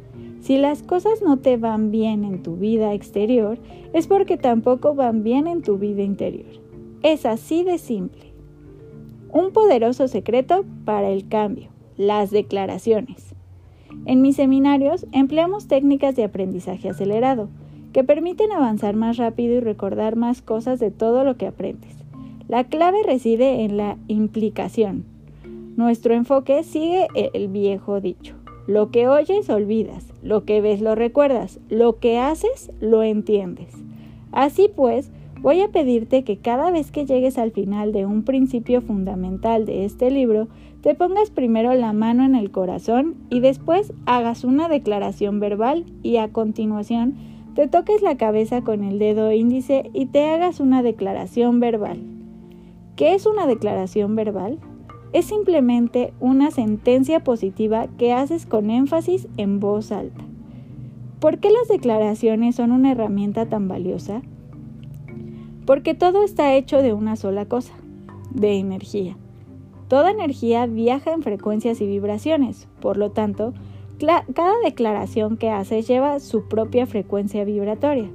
si 0.42 0.58
las 0.58 0.82
cosas 0.82 1.22
no 1.22 1.38
te 1.38 1.56
van 1.56 1.92
bien 1.92 2.24
en 2.24 2.42
tu 2.42 2.56
vida 2.56 2.94
exterior, 2.94 3.58
es 3.92 4.08
porque 4.08 4.36
tampoco 4.36 4.92
van 4.92 5.22
bien 5.22 5.46
en 5.46 5.62
tu 5.62 5.78
vida 5.78 6.02
interior. 6.02 6.50
Es 7.04 7.26
así 7.26 7.62
de 7.62 7.78
simple. 7.78 8.32
Un 9.32 9.52
poderoso 9.52 10.08
secreto 10.08 10.64
para 10.84 11.10
el 11.10 11.28
cambio, 11.28 11.68
las 11.96 12.32
declaraciones. 12.32 13.36
En 14.04 14.20
mis 14.20 14.34
seminarios 14.34 15.06
empleamos 15.12 15.68
técnicas 15.68 16.16
de 16.16 16.24
aprendizaje 16.24 16.88
acelerado, 16.88 17.48
que 17.92 18.02
permiten 18.02 18.50
avanzar 18.50 18.96
más 18.96 19.18
rápido 19.18 19.54
y 19.54 19.60
recordar 19.60 20.16
más 20.16 20.42
cosas 20.42 20.80
de 20.80 20.90
todo 20.90 21.22
lo 21.22 21.36
que 21.36 21.46
aprendes. 21.46 21.94
La 22.48 22.64
clave 22.64 23.04
reside 23.04 23.62
en 23.62 23.76
la 23.76 23.96
implicación. 24.08 25.04
Nuestro 25.76 26.14
enfoque 26.14 26.64
sigue 26.64 27.06
el 27.14 27.46
viejo 27.46 28.00
dicho. 28.00 28.34
Lo 28.66 28.90
que 28.90 29.08
oyes 29.08 29.48
olvidas, 29.48 30.11
lo 30.22 30.44
que 30.44 30.60
ves 30.60 30.80
lo 30.80 30.94
recuerdas, 30.94 31.60
lo 31.68 31.98
que 31.98 32.18
haces 32.18 32.70
lo 32.80 33.02
entiendes. 33.02 33.74
Así 34.32 34.70
pues, 34.74 35.10
voy 35.40 35.60
a 35.60 35.68
pedirte 35.68 36.24
que 36.24 36.38
cada 36.38 36.70
vez 36.70 36.90
que 36.90 37.04
llegues 37.04 37.38
al 37.38 37.50
final 37.50 37.92
de 37.92 38.06
un 38.06 38.22
principio 38.22 38.80
fundamental 38.80 39.66
de 39.66 39.84
este 39.84 40.10
libro, 40.10 40.48
te 40.80 40.94
pongas 40.94 41.30
primero 41.30 41.74
la 41.74 41.92
mano 41.92 42.24
en 42.24 42.34
el 42.34 42.50
corazón 42.50 43.14
y 43.30 43.40
después 43.40 43.92
hagas 44.06 44.44
una 44.44 44.68
declaración 44.68 45.40
verbal 45.40 45.84
y 46.02 46.16
a 46.16 46.28
continuación 46.28 47.14
te 47.54 47.68
toques 47.68 48.00
la 48.00 48.16
cabeza 48.16 48.62
con 48.62 48.82
el 48.82 48.98
dedo 48.98 49.30
índice 49.30 49.90
y 49.92 50.06
te 50.06 50.24
hagas 50.30 50.58
una 50.58 50.82
declaración 50.82 51.60
verbal. 51.60 52.00
¿Qué 52.96 53.14
es 53.14 53.26
una 53.26 53.46
declaración 53.46 54.16
verbal? 54.16 54.58
Es 55.12 55.26
simplemente 55.26 56.12
una 56.20 56.50
sentencia 56.50 57.22
positiva 57.22 57.86
que 57.98 58.12
haces 58.12 58.46
con 58.46 58.70
énfasis 58.70 59.28
en 59.36 59.60
voz 59.60 59.92
alta. 59.92 60.24
¿Por 61.20 61.38
qué 61.38 61.50
las 61.50 61.68
declaraciones 61.68 62.56
son 62.56 62.72
una 62.72 62.92
herramienta 62.92 63.46
tan 63.46 63.68
valiosa? 63.68 64.22
Porque 65.66 65.94
todo 65.94 66.24
está 66.24 66.54
hecho 66.54 66.82
de 66.82 66.92
una 66.92 67.16
sola 67.16 67.46
cosa, 67.46 67.74
de 68.30 68.58
energía. 68.58 69.16
Toda 69.88 70.10
energía 70.10 70.66
viaja 70.66 71.12
en 71.12 71.22
frecuencias 71.22 71.80
y 71.80 71.86
vibraciones, 71.86 72.66
por 72.80 72.96
lo 72.96 73.10
tanto, 73.10 73.52
cada 74.34 74.54
declaración 74.64 75.36
que 75.36 75.50
haces 75.50 75.86
lleva 75.86 76.18
su 76.18 76.48
propia 76.48 76.86
frecuencia 76.86 77.44
vibratoria. 77.44 78.10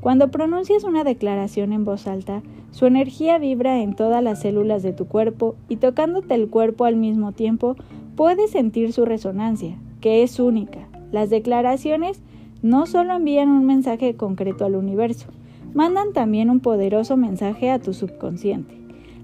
Cuando 0.00 0.30
pronuncias 0.30 0.84
una 0.84 1.04
declaración 1.04 1.72
en 1.72 1.84
voz 1.84 2.06
alta, 2.06 2.42
su 2.70 2.86
energía 2.86 3.38
vibra 3.38 3.80
en 3.80 3.94
todas 3.94 4.22
las 4.22 4.40
células 4.40 4.82
de 4.82 4.92
tu 4.92 5.06
cuerpo 5.06 5.56
y 5.68 5.76
tocándote 5.76 6.34
el 6.34 6.48
cuerpo 6.48 6.84
al 6.84 6.96
mismo 6.96 7.32
tiempo, 7.32 7.76
puedes 8.16 8.50
sentir 8.50 8.92
su 8.92 9.04
resonancia, 9.04 9.76
que 10.00 10.22
es 10.22 10.38
única. 10.38 10.88
Las 11.10 11.30
declaraciones 11.30 12.20
no 12.62 12.86
solo 12.86 13.14
envían 13.14 13.48
un 13.48 13.66
mensaje 13.66 14.14
concreto 14.16 14.64
al 14.64 14.74
universo, 14.74 15.28
mandan 15.74 16.12
también 16.12 16.50
un 16.50 16.60
poderoso 16.60 17.16
mensaje 17.16 17.70
a 17.70 17.78
tu 17.78 17.94
subconsciente. 17.94 18.74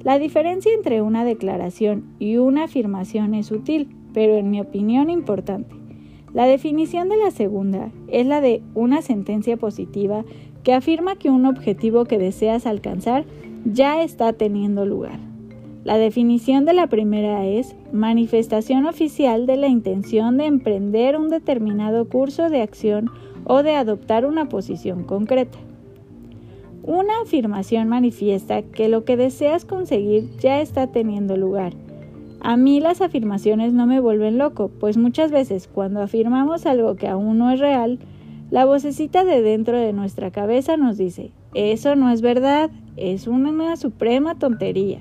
La 0.02 0.18
diferencia 0.18 0.72
entre 0.74 1.00
una 1.00 1.24
declaración 1.24 2.04
y 2.18 2.36
una 2.36 2.64
afirmación 2.64 3.34
es 3.34 3.46
sutil, 3.46 3.88
pero 4.12 4.34
en 4.36 4.50
mi 4.50 4.60
opinión 4.60 5.10
importante. 5.10 5.74
La 6.34 6.46
definición 6.46 7.08
de 7.08 7.16
la 7.16 7.30
segunda 7.30 7.90
es 8.08 8.26
la 8.26 8.40
de 8.40 8.62
una 8.74 9.02
sentencia 9.02 9.56
positiva 9.56 10.24
que 10.64 10.73
afirma 10.73 11.16
que 11.16 11.30
un 11.30 11.47
objetivo 11.47 12.06
que 12.06 12.18
deseas 12.18 12.66
alcanzar 12.66 13.25
ya 13.64 14.02
está 14.02 14.33
teniendo 14.33 14.85
lugar. 14.87 15.21
La 15.85 15.99
definición 15.99 16.64
de 16.64 16.73
la 16.73 16.87
primera 16.87 17.44
es 17.44 17.76
manifestación 17.92 18.87
oficial 18.87 19.44
de 19.44 19.59
la 19.59 19.68
intención 19.68 20.38
de 20.38 20.47
emprender 20.47 21.18
un 21.18 21.28
determinado 21.28 22.09
curso 22.09 22.49
de 22.49 22.62
acción 22.62 23.11
o 23.44 23.62
de 23.62 23.75
adoptar 23.75 24.25
una 24.25 24.49
posición 24.49 25.04
concreta. 25.04 25.59
Una 26.83 27.21
afirmación 27.23 27.88
manifiesta 27.88 28.62
que 28.62 28.88
lo 28.88 29.04
que 29.04 29.18
deseas 29.18 29.66
conseguir 29.66 30.30
ya 30.38 30.61
está 30.62 30.87
teniendo 30.87 31.37
lugar. 31.37 31.75
A 32.40 32.56
mí 32.56 32.80
las 32.80 33.02
afirmaciones 33.02 33.75
no 33.75 33.87
me 33.87 34.00
vuelven 34.00 34.38
loco, 34.38 34.71
pues 34.80 34.97
muchas 34.97 35.30
veces 35.30 35.66
cuando 35.66 36.02
afirmamos 36.02 36.66
algo 36.66 36.94
que 36.97 37.09
aún 37.09 37.38
no 37.38 37.50
es 37.50 37.61
real, 37.61 37.99
la 38.54 38.66
vocecita 38.66 39.25
de 39.25 39.42
dentro 39.42 39.76
de 39.76 39.92
nuestra 39.92 40.30
cabeza 40.30 40.76
nos 40.76 40.96
dice, 40.96 41.32
eso 41.54 41.96
no 41.96 42.11
es 42.11 42.23
verdad, 42.23 42.70
es 42.96 43.26
una 43.26 43.76
suprema 43.76 44.38
tontería. 44.38 45.00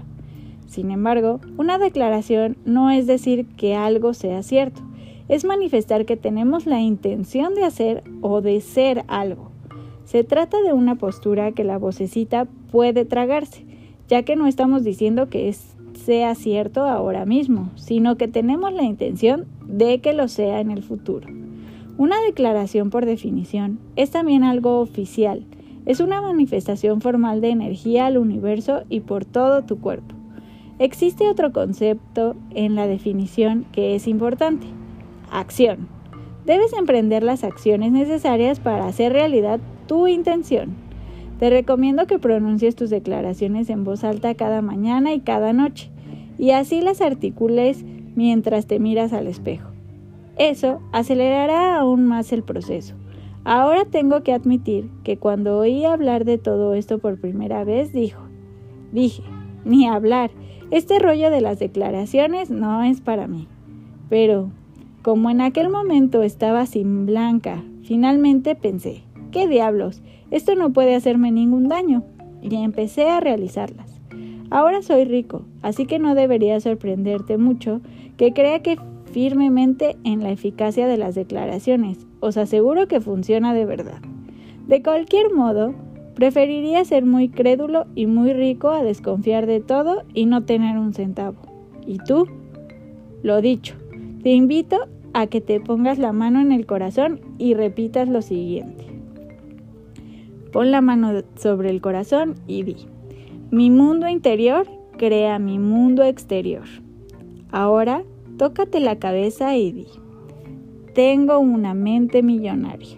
Sin 0.65 0.89
embargo, 0.89 1.39
una 1.55 1.77
declaración 1.77 2.57
no 2.65 2.89
es 2.89 3.05
decir 3.05 3.45
que 3.55 3.75
algo 3.75 4.15
sea 4.15 4.41
cierto, 4.41 4.81
es 5.29 5.45
manifestar 5.45 6.05
que 6.05 6.17
tenemos 6.17 6.65
la 6.65 6.81
intención 6.81 7.53
de 7.53 7.63
hacer 7.63 8.03
o 8.21 8.41
de 8.41 8.59
ser 8.59 9.05
algo. 9.07 9.51
Se 10.03 10.23
trata 10.23 10.59
de 10.63 10.73
una 10.73 10.95
postura 10.95 11.51
que 11.51 11.63
la 11.63 11.77
vocecita 11.77 12.47
puede 12.71 13.05
tragarse, 13.05 13.67
ya 14.07 14.23
que 14.23 14.35
no 14.35 14.47
estamos 14.47 14.83
diciendo 14.83 15.29
que 15.29 15.55
sea 15.93 16.33
cierto 16.33 16.85
ahora 16.85 17.27
mismo, 17.27 17.69
sino 17.75 18.17
que 18.17 18.27
tenemos 18.27 18.73
la 18.73 18.81
intención 18.81 19.45
de 19.67 20.01
que 20.01 20.13
lo 20.13 20.27
sea 20.27 20.59
en 20.59 20.71
el 20.71 20.81
futuro. 20.81 21.42
Una 21.97 22.19
declaración 22.21 22.89
por 22.89 23.05
definición 23.05 23.79
es 23.95 24.09
también 24.09 24.43
algo 24.43 24.79
oficial, 24.79 25.45
es 25.85 25.99
una 25.99 26.21
manifestación 26.21 27.01
formal 27.01 27.39
de 27.39 27.49
energía 27.49 28.07
al 28.07 28.17
universo 28.17 28.83
y 28.89 29.01
por 29.01 29.25
todo 29.25 29.63
tu 29.63 29.79
cuerpo. 29.79 30.15
Existe 30.79 31.29
otro 31.29 31.53
concepto 31.53 32.35
en 32.55 32.73
la 32.73 32.87
definición 32.87 33.65
que 33.71 33.93
es 33.93 34.07
importante, 34.07 34.65
acción. 35.31 35.87
Debes 36.47 36.73
emprender 36.73 37.21
las 37.21 37.43
acciones 37.43 37.91
necesarias 37.91 38.59
para 38.59 38.87
hacer 38.87 39.13
realidad 39.13 39.59
tu 39.87 40.07
intención. 40.07 40.75
Te 41.37 41.51
recomiendo 41.51 42.07
que 42.07 42.17
pronuncies 42.17 42.75
tus 42.75 42.89
declaraciones 42.89 43.69
en 43.69 43.83
voz 43.83 44.03
alta 44.03 44.33
cada 44.33 44.63
mañana 44.63 45.13
y 45.13 45.19
cada 45.19 45.53
noche, 45.53 45.91
y 46.39 46.51
así 46.51 46.81
las 46.81 47.01
articules 47.01 47.85
mientras 48.15 48.65
te 48.65 48.79
miras 48.79 49.13
al 49.13 49.27
espejo. 49.27 49.72
Eso 50.37 50.81
acelerará 50.91 51.77
aún 51.77 52.05
más 52.05 52.31
el 52.33 52.43
proceso. 52.43 52.95
Ahora 53.45 53.85
tengo 53.85 54.23
que 54.23 54.33
admitir 54.33 54.89
que 55.03 55.17
cuando 55.17 55.57
oí 55.57 55.85
hablar 55.85 56.23
de 56.23 56.37
todo 56.37 56.73
esto 56.73 56.99
por 56.99 57.19
primera 57.19 57.63
vez, 57.63 57.91
dijo, 57.91 58.21
dije, 58.91 59.23
ni 59.65 59.87
hablar, 59.87 60.31
este 60.71 60.97
rollo 60.97 61.29
de 61.29 61.41
las 61.41 61.59
declaraciones 61.59 62.49
no 62.49 62.83
es 62.83 63.01
para 63.01 63.27
mí. 63.27 63.47
Pero, 64.09 64.49
como 65.01 65.29
en 65.29 65.41
aquel 65.41 65.69
momento 65.69 66.23
estaba 66.23 66.65
sin 66.65 67.05
blanca, 67.05 67.63
finalmente 67.83 68.55
pensé, 68.55 69.03
¿qué 69.31 69.47
diablos? 69.47 70.01
Esto 70.31 70.55
no 70.55 70.71
puede 70.71 70.95
hacerme 70.95 71.31
ningún 71.31 71.67
daño. 71.67 72.03
Y 72.41 72.55
empecé 72.55 73.09
a 73.09 73.19
realizarlas. 73.19 74.01
Ahora 74.49 74.81
soy 74.81 75.05
rico, 75.05 75.45
así 75.61 75.85
que 75.85 75.99
no 75.99 76.15
debería 76.15 76.59
sorprenderte 76.59 77.37
mucho 77.37 77.81
que 78.17 78.33
crea 78.33 78.61
que 78.61 78.77
firmemente 79.13 79.95
en 80.03 80.21
la 80.21 80.31
eficacia 80.31 80.87
de 80.87 80.97
las 80.97 81.15
declaraciones. 81.15 82.05
Os 82.19 82.35
aseguro 82.35 82.87
que 82.87 82.99
funciona 82.99 83.53
de 83.53 83.65
verdad. 83.65 84.01
De 84.67 84.81
cualquier 84.81 85.33
modo, 85.33 85.73
Preferiría 86.15 86.85
ser 86.85 87.05
muy 87.05 87.29
crédulo 87.29 87.87
y 87.95 88.05
muy 88.05 88.33
rico 88.33 88.69
a 88.69 88.83
desconfiar 88.83 89.47
de 89.47 89.59
todo 89.59 90.03
y 90.13 90.25
no 90.25 90.43
tener 90.43 90.77
un 90.77 90.93
centavo. 90.93 91.37
¿Y 91.87 91.97
tú? 91.97 92.27
Lo 93.23 93.41
dicho, 93.41 93.75
te 94.21 94.29
invito 94.29 94.87
a 95.13 95.27
que 95.27 95.41
te 95.41 95.59
pongas 95.59 95.97
la 95.97 96.13
mano 96.13 96.39
en 96.39 96.51
el 96.51 96.65
corazón 96.65 97.19
y 97.39 97.55
repitas 97.55 98.07
lo 98.07 98.21
siguiente. 98.21 98.85
Pon 100.51 100.69
la 100.69 100.81
mano 100.81 101.23
sobre 101.35 101.71
el 101.71 101.81
corazón 101.81 102.35
y 102.45 102.61
di, 102.61 102.75
mi 103.49 103.71
mundo 103.71 104.07
interior 104.07 104.67
crea 104.97 105.39
mi 105.39 105.57
mundo 105.57 106.03
exterior. 106.03 106.65
Ahora, 107.51 108.03
tócate 108.37 108.79
la 108.79 108.99
cabeza 108.99 109.57
y 109.57 109.71
di, 109.71 109.87
tengo 110.93 111.39
una 111.39 111.73
mente 111.73 112.21
millonaria. 112.23 112.97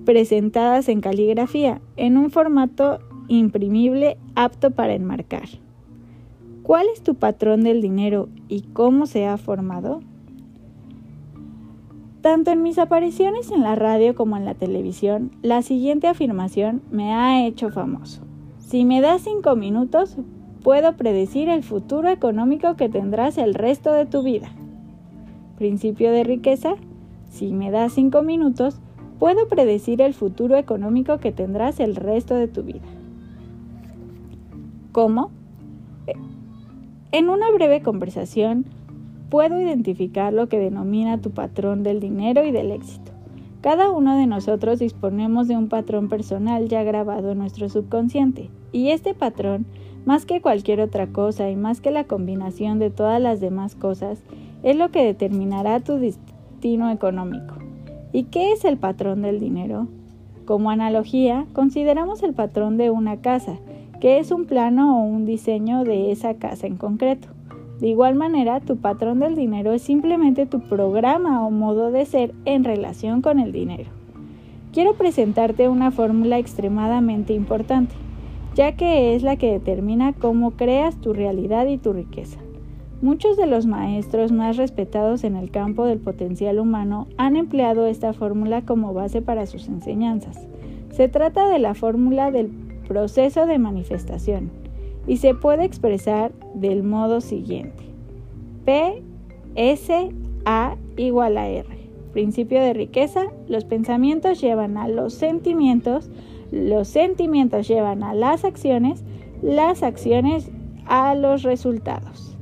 presentadas 0.05 0.87
en 0.87 1.01
caligrafía, 1.01 1.81
en 1.97 2.17
un 2.17 2.29
formato 2.29 2.99
imprimible 3.27 4.17
apto 4.35 4.71
para 4.71 4.93
enmarcar. 4.93 5.47
¿Cuál 6.63 6.87
es 6.93 7.01
tu 7.01 7.15
patrón 7.15 7.63
del 7.63 7.81
dinero 7.81 8.27
y 8.49 8.61
cómo 8.61 9.05
se 9.05 9.25
ha 9.25 9.37
formado? 9.37 10.01
Tanto 12.21 12.51
en 12.51 12.61
mis 12.61 12.77
apariciones 12.77 13.51
en 13.51 13.61
la 13.61 13.75
radio 13.75 14.15
como 14.15 14.35
en 14.35 14.43
la 14.43 14.53
televisión, 14.53 15.31
la 15.41 15.61
siguiente 15.61 16.07
afirmación 16.07 16.81
me 16.91 17.13
ha 17.13 17.45
hecho 17.45 17.69
famoso. 17.69 18.21
Si 18.59 18.83
me 18.83 18.99
das 18.99 19.21
cinco 19.21 19.55
minutos, 19.55 20.17
puedo 20.61 20.97
predecir 20.97 21.47
el 21.47 21.63
futuro 21.63 22.09
económico 22.09 22.75
que 22.75 22.89
tendrás 22.89 23.37
el 23.37 23.53
resto 23.53 23.93
de 23.93 24.05
tu 24.05 24.23
vida. 24.23 24.49
Principio 25.57 26.11
de 26.11 26.25
riqueza. 26.25 26.75
Si 27.29 27.53
me 27.53 27.71
das 27.71 27.93
cinco 27.93 28.23
minutos, 28.23 28.81
puedo 29.19 29.47
predecir 29.47 30.01
el 30.01 30.13
futuro 30.13 30.57
económico 30.57 31.19
que 31.19 31.31
tendrás 31.31 31.79
el 31.79 31.95
resto 31.95 32.35
de 32.35 32.49
tu 32.49 32.63
vida. 32.63 32.83
¿Cómo? 34.97 35.29
En 37.11 37.29
una 37.29 37.51
breve 37.51 37.83
conversación 37.83 38.65
puedo 39.29 39.61
identificar 39.61 40.33
lo 40.33 40.49
que 40.49 40.57
denomina 40.57 41.21
tu 41.21 41.29
patrón 41.29 41.83
del 41.83 41.99
dinero 41.99 42.43
y 42.43 42.51
del 42.51 42.71
éxito. 42.71 43.11
Cada 43.61 43.91
uno 43.91 44.17
de 44.17 44.25
nosotros 44.25 44.79
disponemos 44.79 45.47
de 45.47 45.55
un 45.55 45.69
patrón 45.69 46.09
personal 46.09 46.67
ya 46.67 46.81
grabado 46.81 47.33
en 47.33 47.37
nuestro 47.37 47.69
subconsciente, 47.69 48.49
y 48.71 48.89
este 48.89 49.13
patrón, 49.13 49.67
más 50.05 50.25
que 50.25 50.41
cualquier 50.41 50.81
otra 50.81 51.05
cosa 51.05 51.47
y 51.51 51.55
más 51.55 51.79
que 51.79 51.91
la 51.91 52.05
combinación 52.05 52.79
de 52.79 52.89
todas 52.89 53.21
las 53.21 53.39
demás 53.39 53.75
cosas, 53.75 54.23
es 54.63 54.75
lo 54.75 54.89
que 54.89 55.03
determinará 55.03 55.79
tu 55.79 55.97
destino 55.97 56.89
económico. 56.89 57.53
¿Y 58.13 58.23
qué 58.23 58.51
es 58.51 58.65
el 58.65 58.77
patrón 58.77 59.21
del 59.21 59.39
dinero? 59.39 59.89
Como 60.45 60.71
analogía, 60.71 61.45
consideramos 61.53 62.23
el 62.23 62.33
patrón 62.33 62.77
de 62.77 62.89
una 62.89 63.17
casa, 63.17 63.59
que 63.99 64.19
es 64.19 64.31
un 64.31 64.45
plano 64.45 64.99
o 64.99 65.03
un 65.03 65.25
diseño 65.25 65.83
de 65.83 66.11
esa 66.11 66.35
casa 66.35 66.67
en 66.67 66.77
concreto. 66.77 67.27
De 67.79 67.87
igual 67.87 68.15
manera, 68.15 68.59
tu 68.59 68.77
patrón 68.77 69.19
del 69.19 69.35
dinero 69.35 69.71
es 69.71 69.83
simplemente 69.83 70.45
tu 70.45 70.61
programa 70.61 71.45
o 71.45 71.51
modo 71.51 71.91
de 71.91 72.05
ser 72.05 72.33
en 72.45 72.63
relación 72.63 73.21
con 73.21 73.39
el 73.39 73.51
dinero. 73.51 73.89
Quiero 74.73 74.95
presentarte 74.95 75.69
una 75.69 75.91
fórmula 75.91 76.39
extremadamente 76.39 77.33
importante, 77.33 77.95
ya 78.55 78.75
que 78.75 79.15
es 79.15 79.23
la 79.23 79.35
que 79.35 79.51
determina 79.51 80.13
cómo 80.13 80.51
creas 80.51 80.95
tu 80.97 81.13
realidad 81.13 81.67
y 81.67 81.77
tu 81.77 81.93
riqueza. 81.93 82.39
Muchos 83.01 83.37
de 83.37 83.45
los 83.45 83.67
maestros 83.67 84.31
más 84.31 84.57
respetados 84.57 85.23
en 85.23 85.35
el 85.35 85.51
campo 85.51 85.85
del 85.85 85.99
potencial 85.99 86.59
humano 86.59 87.07
han 87.17 87.35
empleado 87.35 87.85
esta 87.85 88.11
fórmula 88.13 88.63
como 88.63 88.95
base 88.95 89.21
para 89.21 89.45
sus 89.45 89.67
enseñanzas. 89.67 90.47
Se 90.89 91.07
trata 91.07 91.47
de 91.47 91.59
la 91.59 91.75
fórmula 91.75 92.31
del 92.31 92.49
proceso 92.87 93.45
de 93.45 93.59
manifestación 93.59 94.49
y 95.07 95.17
se 95.17 95.33
puede 95.33 95.63
expresar 95.65 96.31
del 96.53 96.83
modo 96.83 97.21
siguiente. 97.21 97.83
P, 98.65 99.01
S, 99.55 100.09
A 100.45 100.75
igual 100.97 101.37
a 101.37 101.47
R. 101.47 101.65
Principio 102.13 102.61
de 102.61 102.73
riqueza, 102.73 103.25
los 103.47 103.65
pensamientos 103.65 104.41
llevan 104.41 104.77
a 104.77 104.87
los 104.87 105.13
sentimientos, 105.13 106.09
los 106.51 106.87
sentimientos 106.87 107.67
llevan 107.67 108.03
a 108.03 108.13
las 108.13 108.43
acciones, 108.43 109.03
las 109.41 109.83
acciones 109.83 110.49
a 110.85 111.15
los 111.15 111.43
resultados. 111.43 112.37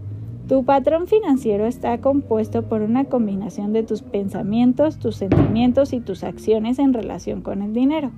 Tu 0.48 0.64
patrón 0.64 1.08
financiero 1.08 1.66
está 1.66 2.00
compuesto 2.00 2.70
por 2.70 2.82
una 2.82 3.06
combinación 3.06 3.74
de 3.74 3.82
tus 3.82 4.04
pensamientos, 4.04 5.00
tus 5.00 5.16
sentimientos 5.16 5.92
y 5.92 6.00
tus 6.00 6.24
acciones 6.24 6.78
en 6.78 6.94
relación 6.94 7.42
con 7.42 7.64
el 7.64 7.74
dinero. 7.74 8.12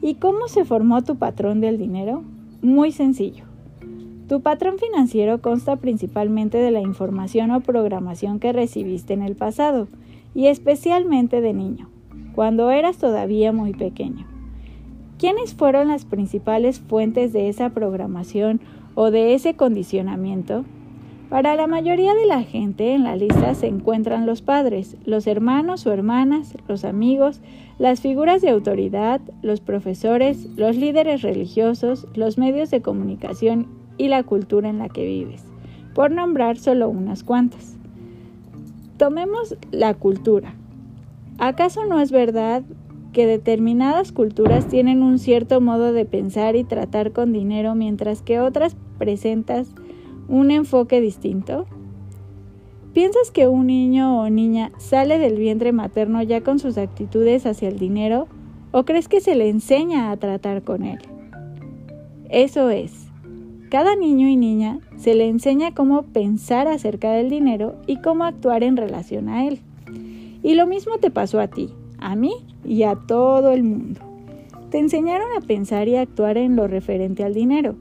¿Y 0.00 0.14
cómo 0.14 0.48
se 0.48 0.64
formó 0.64 1.02
tu 1.02 1.16
patrón 1.16 1.60
del 1.60 1.76
dinero? 1.76 2.22
Muy 2.62 2.92
sencillo. 2.92 3.44
Tu 4.28 4.40
patrón 4.40 4.78
financiero 4.78 5.40
consta 5.40 5.76
principalmente 5.76 6.58
de 6.58 6.70
la 6.70 6.80
información 6.80 7.50
o 7.50 7.60
programación 7.60 8.38
que 8.38 8.52
recibiste 8.52 9.14
en 9.14 9.22
el 9.22 9.34
pasado, 9.34 9.88
y 10.34 10.46
especialmente 10.46 11.40
de 11.40 11.52
niño, 11.52 11.88
cuando 12.34 12.70
eras 12.70 12.98
todavía 12.98 13.52
muy 13.52 13.72
pequeño. 13.72 14.26
¿Quiénes 15.18 15.54
fueron 15.54 15.88
las 15.88 16.04
principales 16.04 16.78
fuentes 16.78 17.32
de 17.32 17.48
esa 17.48 17.70
programación 17.70 18.60
o 18.94 19.10
de 19.10 19.34
ese 19.34 19.54
condicionamiento? 19.54 20.64
Para 21.28 21.56
la 21.56 21.66
mayoría 21.66 22.14
de 22.14 22.24
la 22.24 22.42
gente 22.42 22.94
en 22.94 23.04
la 23.04 23.14
lista 23.14 23.54
se 23.54 23.66
encuentran 23.66 24.24
los 24.24 24.40
padres, 24.40 24.96
los 25.04 25.26
hermanos 25.26 25.86
o 25.86 25.92
hermanas, 25.92 26.56
los 26.66 26.86
amigos, 26.86 27.42
las 27.78 28.00
figuras 28.00 28.40
de 28.40 28.48
autoridad, 28.48 29.20
los 29.42 29.60
profesores, 29.60 30.48
los 30.56 30.76
líderes 30.76 31.20
religiosos, 31.20 32.06
los 32.14 32.38
medios 32.38 32.70
de 32.70 32.80
comunicación 32.80 33.66
y 33.98 34.08
la 34.08 34.22
cultura 34.22 34.70
en 34.70 34.78
la 34.78 34.88
que 34.88 35.04
vives, 35.04 35.44
por 35.94 36.10
nombrar 36.10 36.56
solo 36.56 36.88
unas 36.88 37.24
cuantas. 37.24 37.76
Tomemos 38.96 39.54
la 39.70 39.92
cultura. 39.92 40.54
¿Acaso 41.38 41.84
no 41.84 42.00
es 42.00 42.10
verdad 42.10 42.62
que 43.12 43.26
determinadas 43.26 44.12
culturas 44.12 44.66
tienen 44.66 45.02
un 45.02 45.18
cierto 45.18 45.60
modo 45.60 45.92
de 45.92 46.06
pensar 46.06 46.56
y 46.56 46.64
tratar 46.64 47.12
con 47.12 47.34
dinero 47.34 47.74
mientras 47.74 48.22
que 48.22 48.40
otras 48.40 48.76
presentas 48.98 49.74
un 50.28 50.50
enfoque 50.50 51.00
distinto? 51.00 51.66
¿Piensas 52.92 53.30
que 53.30 53.48
un 53.48 53.66
niño 53.66 54.20
o 54.20 54.30
niña 54.30 54.72
sale 54.78 55.18
del 55.18 55.36
vientre 55.36 55.72
materno 55.72 56.22
ya 56.22 56.42
con 56.42 56.58
sus 56.58 56.78
actitudes 56.78 57.46
hacia 57.46 57.68
el 57.68 57.78
dinero 57.78 58.28
¿O 58.70 58.84
crees 58.84 59.08
que 59.08 59.22
se 59.22 59.34
le 59.34 59.48
enseña 59.48 60.10
a 60.10 60.16
tratar 60.18 60.62
con 60.62 60.84
él? 60.84 60.98
Eso 62.28 62.68
es. 62.68 63.08
Cada 63.70 63.96
niño 63.96 64.28
y 64.28 64.36
niña 64.36 64.80
se 64.96 65.14
le 65.14 65.26
enseña 65.28 65.74
cómo 65.74 66.02
pensar 66.02 66.68
acerca 66.68 67.12
del 67.12 67.30
dinero 67.30 67.76
y 67.86 68.00
cómo 68.02 68.24
actuar 68.24 68.62
en 68.62 68.76
relación 68.76 69.30
a 69.30 69.46
él. 69.46 69.60
Y 70.42 70.54
lo 70.54 70.66
mismo 70.66 70.98
te 70.98 71.10
pasó 71.10 71.40
a 71.40 71.48
ti, 71.48 71.70
a 71.98 72.14
mí 72.14 72.32
y 72.62 72.82
a 72.82 72.94
todo 72.94 73.52
el 73.52 73.62
mundo. 73.62 74.00
Te 74.70 74.78
enseñaron 74.78 75.28
a 75.36 75.40
pensar 75.40 75.88
y 75.88 75.96
actuar 75.96 76.36
en 76.36 76.54
lo 76.54 76.66
referente 76.66 77.24
al 77.24 77.32
dinero. 77.32 77.74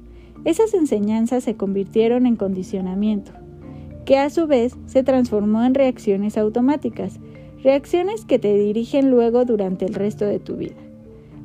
Esas 0.48 0.74
enseñanzas 0.74 1.44
se 1.44 1.58
convirtieron 1.58 2.26
en 2.26 2.38
condicionamiento, 2.38 3.34
que 4.06 4.18
a 4.18 4.30
su 4.30 4.48
vez 4.48 4.78
se 4.86 5.04
transformó 5.04 5.62
en 5.66 5.74
reacciones 5.74 6.38
automáticas, 6.38 7.20
reacciones 7.64 8.24
que 8.24 8.40
te 8.40 8.54
dirigen 8.54 9.12
luego 9.12 9.44
durante 9.44 9.84
el 9.84 9.94
resto 9.94 10.24
de 10.24 10.40
tu 10.40 10.56
vida. 10.56 10.78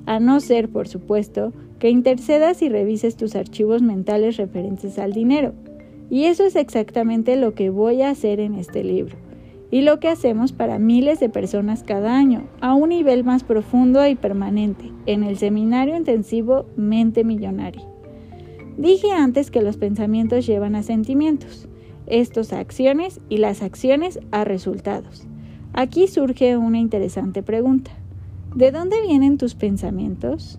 A 0.07 0.21
no 0.21 0.39
ser, 0.39 0.69
por 0.69 0.87
supuesto, 0.87 1.53
que 1.81 1.91
intercedas 1.91 2.63
y 2.63 2.69
revises 2.69 3.17
tus 3.17 3.35
archivos 3.35 3.83
mentales 3.83 4.37
referentes 4.37 5.01
al 5.01 5.13
dinero. 5.13 5.53
Y 6.09 6.27
eso 6.27 6.45
es 6.45 6.55
exactamente 6.55 7.35
lo 7.35 7.55
que 7.55 7.71
voy 7.71 8.03
a 8.03 8.11
hacer 8.11 8.39
en 8.39 8.55
este 8.55 8.85
libro 8.85 9.17
y 9.73 9.81
lo 9.81 9.99
que 9.99 10.07
hacemos 10.07 10.53
para 10.53 10.79
miles 10.79 11.19
de 11.19 11.29
personas 11.29 11.83
cada 11.83 12.17
año, 12.17 12.45
a 12.61 12.75
un 12.75 12.91
nivel 12.91 13.25
más 13.25 13.43
profundo 13.43 14.07
y 14.07 14.15
permanente, 14.15 14.93
en 15.07 15.25
el 15.25 15.39
seminario 15.39 15.97
intensivo 15.97 16.67
Mente 16.77 17.25
Millonaria. 17.25 17.92
Dije 18.77 19.13
antes 19.13 19.51
que 19.51 19.63
los 19.63 19.77
pensamientos 19.77 20.47
llevan 20.47 20.75
a 20.75 20.83
sentimientos, 20.83 21.69
estos 22.07 22.53
a 22.53 22.59
acciones 22.59 23.21
y 23.29 23.39
las 23.39 23.63
acciones 23.63 24.19
a 24.31 24.45
resultados. 24.45 25.27
Aquí 25.73 26.07
surge 26.09 26.57
una 26.57 26.79
interesante 26.79 27.43
pregunta. 27.43 27.91
¿De 28.55 28.71
dónde 28.71 29.01
vienen 29.03 29.39
tus 29.39 29.55
pensamientos? 29.55 30.59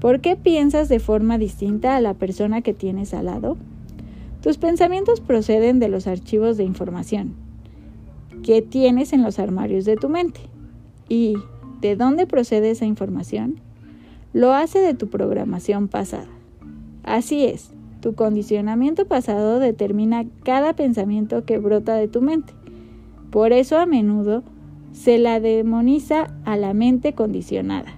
¿Por 0.00 0.20
qué 0.20 0.36
piensas 0.36 0.88
de 0.88 1.00
forma 1.00 1.38
distinta 1.38 1.96
a 1.96 2.00
la 2.00 2.14
persona 2.14 2.62
que 2.62 2.74
tienes 2.74 3.14
al 3.14 3.26
lado? 3.26 3.56
Tus 4.42 4.58
pensamientos 4.58 5.20
proceden 5.20 5.80
de 5.80 5.88
los 5.88 6.06
archivos 6.06 6.56
de 6.56 6.64
información, 6.64 7.34
¿Qué 8.44 8.62
tienes 8.62 9.12
en 9.12 9.22
los 9.22 9.40
armarios 9.40 9.84
de 9.84 9.96
tu 9.96 10.08
mente. 10.08 10.40
¿Y 11.08 11.34
de 11.80 11.96
dónde 11.96 12.26
procede 12.26 12.70
esa 12.70 12.86
información? 12.86 13.60
Lo 14.32 14.52
hace 14.52 14.78
de 14.78 14.94
tu 14.94 15.08
programación 15.08 15.88
pasada. 15.88 16.28
Así 17.08 17.46
es, 17.46 17.70
tu 18.02 18.14
condicionamiento 18.14 19.06
pasado 19.06 19.60
determina 19.60 20.26
cada 20.44 20.74
pensamiento 20.74 21.46
que 21.46 21.56
brota 21.56 21.94
de 21.94 22.06
tu 22.06 22.20
mente. 22.20 22.52
Por 23.30 23.54
eso 23.54 23.78
a 23.78 23.86
menudo 23.86 24.42
se 24.92 25.16
la 25.18 25.40
demoniza 25.40 26.34
a 26.44 26.58
la 26.58 26.74
mente 26.74 27.14
condicionada. 27.14 27.94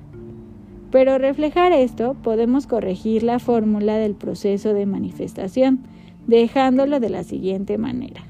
Pero 0.92 1.18
reflejar 1.18 1.72
esto 1.72 2.14
podemos 2.22 2.68
corregir 2.68 3.24
la 3.24 3.40
fórmula 3.40 3.96
del 3.96 4.14
proceso 4.14 4.74
de 4.74 4.86
manifestación, 4.86 5.80
dejándolo 6.28 7.00
de 7.00 7.10
la 7.10 7.24
siguiente 7.24 7.78
manera. 7.78 8.22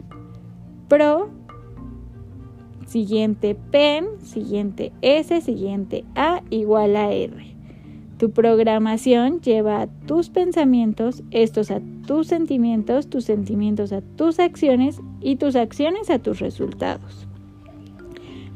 Pro 0.89 1.29
siguiente 2.87 3.55
pen, 3.55 4.07
siguiente 4.23 4.93
S, 5.03 5.43
siguiente 5.43 6.05
A 6.15 6.43
igual 6.49 6.97
a 6.97 7.13
R. 7.13 7.50
Tu 8.21 8.33
programación 8.33 9.41
lleva 9.41 9.81
a 9.81 9.87
tus 9.87 10.29
pensamientos, 10.29 11.23
estos 11.31 11.71
a 11.71 11.81
tus 12.07 12.27
sentimientos, 12.27 13.09
tus 13.09 13.25
sentimientos 13.25 13.93
a 13.93 14.03
tus 14.03 14.39
acciones 14.39 15.01
y 15.23 15.37
tus 15.37 15.57
acciones 15.57 16.11
a 16.11 16.19
tus 16.19 16.39
resultados. 16.39 17.27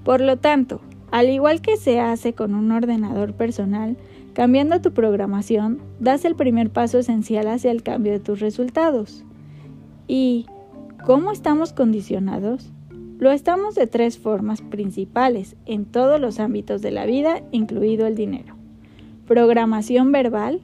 Por 0.04 0.20
lo 0.20 0.36
tanto, 0.36 0.82
al 1.10 1.30
igual 1.30 1.62
que 1.62 1.78
se 1.78 1.98
hace 1.98 2.34
con 2.34 2.54
un 2.54 2.72
ordenador 2.72 3.32
personal, 3.32 3.96
cambiando 4.34 4.82
tu 4.82 4.92
programación, 4.92 5.80
das 5.98 6.26
el 6.26 6.34
primer 6.34 6.68
paso 6.68 6.98
esencial 6.98 7.48
hacia 7.48 7.70
el 7.70 7.82
cambio 7.82 8.12
de 8.12 8.20
tus 8.20 8.40
resultados. 8.40 9.24
¿Y 10.06 10.44
cómo 11.06 11.32
estamos 11.32 11.72
condicionados? 11.72 12.70
Lo 13.18 13.32
estamos 13.32 13.74
de 13.76 13.86
tres 13.86 14.18
formas 14.18 14.60
principales 14.60 15.56
en 15.64 15.86
todos 15.86 16.20
los 16.20 16.38
ámbitos 16.38 16.82
de 16.82 16.90
la 16.90 17.06
vida, 17.06 17.40
incluido 17.50 18.06
el 18.06 18.14
dinero. 18.14 18.53
Programación 19.26 20.12
verbal. 20.12 20.60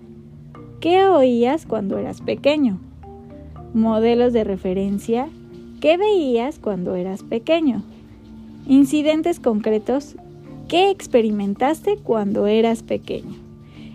¿Qué 0.81 1.07
oías 1.07 1.65
cuando 1.65 1.97
eras 1.97 2.21
pequeño? 2.21 2.79
Modelos 3.73 4.35
de 4.35 4.45
referencia. 4.45 5.31
¿Qué 5.81 5.97
veías 5.97 6.59
cuando 6.59 6.95
eras 6.95 7.23
pequeño? 7.23 7.83
Incidentes 8.67 9.41
concretos. 9.41 10.17
¿Qué 10.69 10.91
experimentaste 10.91 11.97
cuando 11.97 12.47
eras 12.47 12.83
pequeño? 12.83 13.35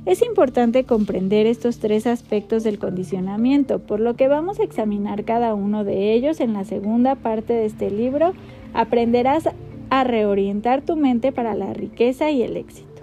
Es 0.08 0.24
importante 0.24 0.84
comprender 0.84 1.46
estos 1.46 1.78
tres 1.78 2.08
aspectos 2.08 2.64
del 2.64 2.80
condicionamiento, 2.80 3.78
por 3.78 4.00
lo 4.00 4.16
que 4.16 4.28
vamos 4.28 4.60
a 4.60 4.64
examinar 4.64 5.26
cada 5.26 5.54
uno 5.54 5.84
de 5.84 6.14
ellos 6.14 6.40
en 6.40 6.54
la 6.54 6.66
segunda 6.66 7.14
parte 7.14 7.54
de 7.54 7.68
este 7.68 7.92
libro. 7.92 8.34
Aprenderás 8.74 9.48
a 9.92 10.04
reorientar 10.04 10.82
tu 10.82 10.96
mente 10.96 11.32
para 11.32 11.54
la 11.54 11.72
riqueza 11.76 12.32
y 12.32 12.42
el 12.42 12.58
éxito. 12.58 12.95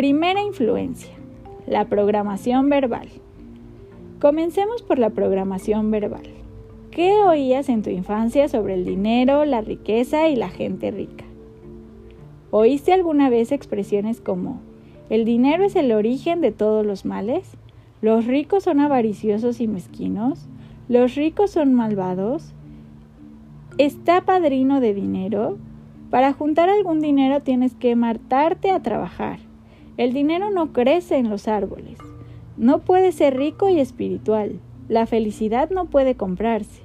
Primera 0.00 0.42
influencia, 0.42 1.12
la 1.66 1.84
programación 1.90 2.70
verbal. 2.70 3.06
Comencemos 4.18 4.80
por 4.80 4.98
la 4.98 5.10
programación 5.10 5.90
verbal. 5.90 6.26
¿Qué 6.90 7.12
oías 7.22 7.68
en 7.68 7.82
tu 7.82 7.90
infancia 7.90 8.48
sobre 8.48 8.72
el 8.72 8.86
dinero, 8.86 9.44
la 9.44 9.60
riqueza 9.60 10.30
y 10.30 10.36
la 10.36 10.48
gente 10.48 10.90
rica? 10.90 11.26
¿Oíste 12.50 12.94
alguna 12.94 13.28
vez 13.28 13.52
expresiones 13.52 14.22
como 14.22 14.62
¿El 15.10 15.26
dinero 15.26 15.64
es 15.64 15.76
el 15.76 15.92
origen 15.92 16.40
de 16.40 16.52
todos 16.52 16.86
los 16.86 17.04
males? 17.04 17.58
¿Los 18.00 18.24
ricos 18.24 18.62
son 18.62 18.80
avariciosos 18.80 19.60
y 19.60 19.68
mezquinos? 19.68 20.48
¿Los 20.88 21.14
ricos 21.14 21.50
son 21.50 21.74
malvados? 21.74 22.54
¿Está 23.76 24.22
padrino 24.22 24.80
de 24.80 24.94
dinero? 24.94 25.58
Para 26.08 26.32
juntar 26.32 26.70
algún 26.70 27.00
dinero 27.00 27.42
tienes 27.42 27.74
que 27.74 27.96
matarte 27.96 28.70
a 28.70 28.80
trabajar. 28.80 29.49
El 30.00 30.14
dinero 30.14 30.50
no 30.50 30.72
crece 30.72 31.18
en 31.18 31.28
los 31.28 31.46
árboles. 31.46 31.98
No 32.56 32.78
puede 32.78 33.12
ser 33.12 33.36
rico 33.36 33.68
y 33.68 33.80
espiritual. 33.80 34.58
La 34.88 35.04
felicidad 35.04 35.68
no 35.68 35.90
puede 35.90 36.14
comprarse. 36.14 36.80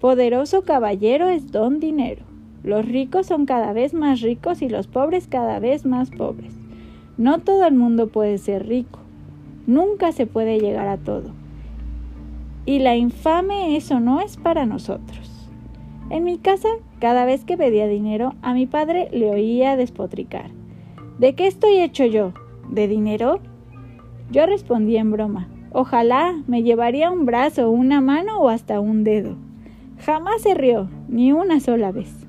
Poderoso 0.00 0.62
caballero 0.62 1.28
es 1.28 1.52
don 1.52 1.80
dinero. 1.80 2.22
Los 2.64 2.86
ricos 2.86 3.26
son 3.26 3.44
cada 3.44 3.74
vez 3.74 3.92
más 3.92 4.22
ricos 4.22 4.62
y 4.62 4.70
los 4.70 4.86
pobres 4.86 5.28
cada 5.28 5.58
vez 5.58 5.84
más 5.84 6.08
pobres. 6.08 6.54
No 7.18 7.40
todo 7.40 7.66
el 7.66 7.74
mundo 7.74 8.06
puede 8.08 8.38
ser 8.38 8.66
rico. 8.66 9.00
Nunca 9.66 10.12
se 10.12 10.24
puede 10.24 10.58
llegar 10.58 10.88
a 10.88 10.96
todo. 10.96 11.32
Y 12.64 12.78
la 12.78 12.96
infame 12.96 13.76
eso 13.76 14.00
no 14.00 14.22
es 14.22 14.38
para 14.38 14.64
nosotros. 14.64 15.50
En 16.08 16.24
mi 16.24 16.38
casa, 16.38 16.70
cada 17.00 17.26
vez 17.26 17.44
que 17.44 17.58
pedía 17.58 17.86
dinero, 17.86 18.32
a 18.40 18.54
mi 18.54 18.64
padre 18.64 19.10
le 19.12 19.28
oía 19.28 19.76
despotricar. 19.76 20.52
¿De 21.18 21.34
qué 21.34 21.48
estoy 21.48 21.80
hecho 21.80 22.06
yo? 22.06 22.32
¿De 22.70 22.88
dinero? 22.88 23.40
Yo 24.30 24.46
respondí 24.46 24.96
en 24.96 25.12
broma. 25.12 25.48
Ojalá 25.72 26.42
me 26.46 26.62
llevaría 26.62 27.10
un 27.10 27.26
brazo, 27.26 27.70
una 27.70 28.00
mano 28.00 28.38
o 28.38 28.48
hasta 28.48 28.80
un 28.80 29.04
dedo. 29.04 29.36
Jamás 29.98 30.42
se 30.42 30.54
rió, 30.54 30.88
ni 31.08 31.32
una 31.32 31.60
sola 31.60 31.92
vez. 31.92 32.26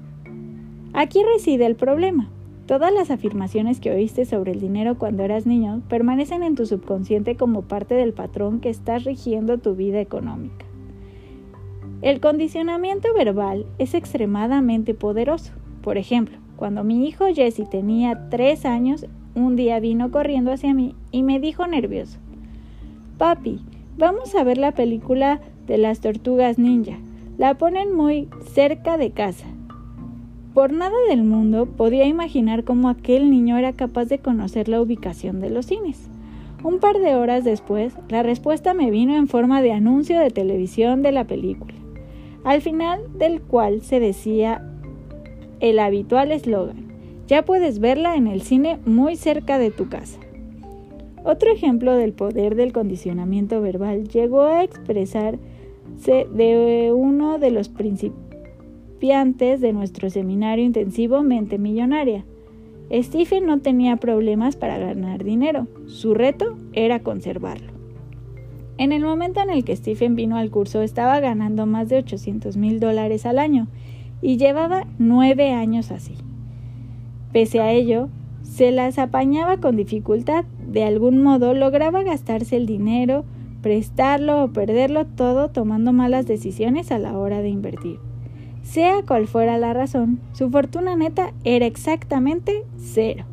Aquí 0.93 1.21
reside 1.23 1.65
el 1.65 1.75
problema. 1.75 2.29
Todas 2.65 2.93
las 2.93 3.11
afirmaciones 3.11 3.79
que 3.79 3.91
oíste 3.91 4.25
sobre 4.25 4.51
el 4.51 4.59
dinero 4.59 4.97
cuando 4.97 5.23
eras 5.23 5.45
niño 5.45 5.81
permanecen 5.87 6.43
en 6.43 6.55
tu 6.55 6.65
subconsciente 6.65 7.35
como 7.35 7.61
parte 7.61 7.95
del 7.95 8.13
patrón 8.13 8.59
que 8.59 8.69
está 8.69 8.97
rigiendo 8.97 9.57
tu 9.57 9.75
vida 9.75 10.01
económica. 10.01 10.65
El 12.01 12.19
condicionamiento 12.19 13.07
verbal 13.13 13.65
es 13.79 13.93
extremadamente 13.93 14.93
poderoso. 14.93 15.53
Por 15.81 15.97
ejemplo, 15.97 16.37
cuando 16.57 16.83
mi 16.83 17.07
hijo 17.07 17.25
Jesse 17.33 17.69
tenía 17.69 18.27
tres 18.29 18.65
años, 18.65 19.05
un 19.37 19.55
día 19.55 19.79
vino 19.79 20.11
corriendo 20.11 20.51
hacia 20.51 20.73
mí 20.73 20.95
y 21.11 21.23
me 21.23 21.39
dijo 21.39 21.67
nervioso, 21.67 22.17
Papi, 23.17 23.59
vamos 23.97 24.35
a 24.35 24.43
ver 24.43 24.57
la 24.57 24.73
película 24.73 25.39
de 25.67 25.77
las 25.77 25.99
tortugas 26.01 26.57
ninja. 26.57 26.97
La 27.37 27.55
ponen 27.55 27.95
muy 27.95 28.29
cerca 28.53 28.97
de 28.97 29.11
casa. 29.11 29.45
Por 30.53 30.73
nada 30.73 30.95
del 31.07 31.23
mundo 31.23 31.67
podía 31.67 32.05
imaginar 32.05 32.63
cómo 32.63 32.89
aquel 32.89 33.29
niño 33.29 33.57
era 33.57 33.73
capaz 33.73 34.05
de 34.05 34.17
conocer 34.17 34.69
la 34.69 34.81
ubicación 34.81 35.39
de 35.39 35.51
los 35.51 35.67
cines. 35.67 36.09
Un 36.63 36.79
par 36.79 36.97
de 36.97 37.13
horas 37.13 37.43
después, 37.43 37.93
la 38.09 38.23
respuesta 38.23 38.73
me 38.73 38.89
vino 38.89 39.15
en 39.15 39.27
forma 39.27 39.61
de 39.61 39.71
anuncio 39.71 40.19
de 40.19 40.31
televisión 40.31 41.03
de 41.03 41.11
la 41.11 41.25
película, 41.25 41.75
al 42.43 42.61
final 42.61 43.01
del 43.19 43.41
cual 43.41 43.81
se 43.83 43.99
decía 43.99 44.63
el 45.59 45.77
habitual 45.77 46.31
eslogan, 46.31 46.86
ya 47.27 47.43
puedes 47.43 47.79
verla 47.79 48.15
en 48.15 48.27
el 48.27 48.41
cine 48.41 48.79
muy 48.85 49.15
cerca 49.15 49.59
de 49.59 49.71
tu 49.71 49.89
casa. 49.89 50.19
Otro 51.23 51.51
ejemplo 51.51 51.95
del 51.95 52.13
poder 52.13 52.55
del 52.55 52.71
condicionamiento 52.71 53.61
verbal 53.61 54.07
llegó 54.07 54.43
a 54.43 54.63
expresarse 54.63 55.39
de 56.05 56.91
uno 56.95 57.37
de 57.37 57.51
los 57.51 57.69
principales 57.69 58.27
de 58.99 59.73
nuestro 59.73 60.09
seminario 60.09 60.65
intensivo 60.65 61.21
Mente 61.21 61.59
Millonaria. 61.59 62.25
Stephen 62.91 63.45
no 63.45 63.59
tenía 63.59 63.97
problemas 63.97 64.55
para 64.55 64.79
ganar 64.79 65.23
dinero, 65.23 65.67
su 65.85 66.15
reto 66.15 66.57
era 66.73 67.01
conservarlo. 67.01 67.73
En 68.79 68.91
el 68.91 69.03
momento 69.03 69.39
en 69.41 69.51
el 69.51 69.63
que 69.63 69.75
Stephen 69.75 70.15
vino 70.15 70.37
al 70.37 70.49
curso 70.49 70.81
estaba 70.81 71.19
ganando 71.19 71.65
más 71.67 71.89
de 71.89 71.97
800 71.97 72.57
mil 72.57 72.79
dólares 72.79 73.25
al 73.25 73.37
año 73.37 73.67
y 74.21 74.37
llevaba 74.37 74.87
nueve 74.97 75.51
años 75.51 75.91
así. 75.91 76.13
Pese 77.31 77.59
a 77.59 77.71
ello, 77.71 78.09
se 78.43 78.71
las 78.71 78.97
apañaba 78.97 79.57
con 79.57 79.75
dificultad, 79.75 80.45
de 80.65 80.83
algún 80.83 81.21
modo 81.21 81.53
lograba 81.53 82.03
gastarse 82.03 82.57
el 82.57 82.65
dinero, 82.65 83.25
prestarlo 83.61 84.43
o 84.43 84.53
perderlo 84.53 85.05
todo 85.05 85.49
tomando 85.49 85.93
malas 85.93 86.25
decisiones 86.25 86.91
a 86.91 86.99
la 86.99 87.17
hora 87.17 87.41
de 87.41 87.49
invertir. 87.49 87.99
Sea 88.61 89.01
cual 89.05 89.27
fuera 89.27 89.57
la 89.57 89.73
razón, 89.73 90.19
su 90.33 90.49
fortuna 90.49 90.95
neta 90.95 91.33
era 91.43 91.65
exactamente 91.65 92.63
cero. 92.77 93.25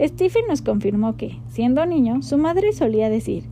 Stephen 0.00 0.44
nos 0.48 0.62
confirmó 0.62 1.16
que, 1.16 1.38
siendo 1.48 1.84
niño, 1.86 2.22
su 2.22 2.38
madre 2.38 2.72
solía 2.72 3.10
decir, 3.10 3.44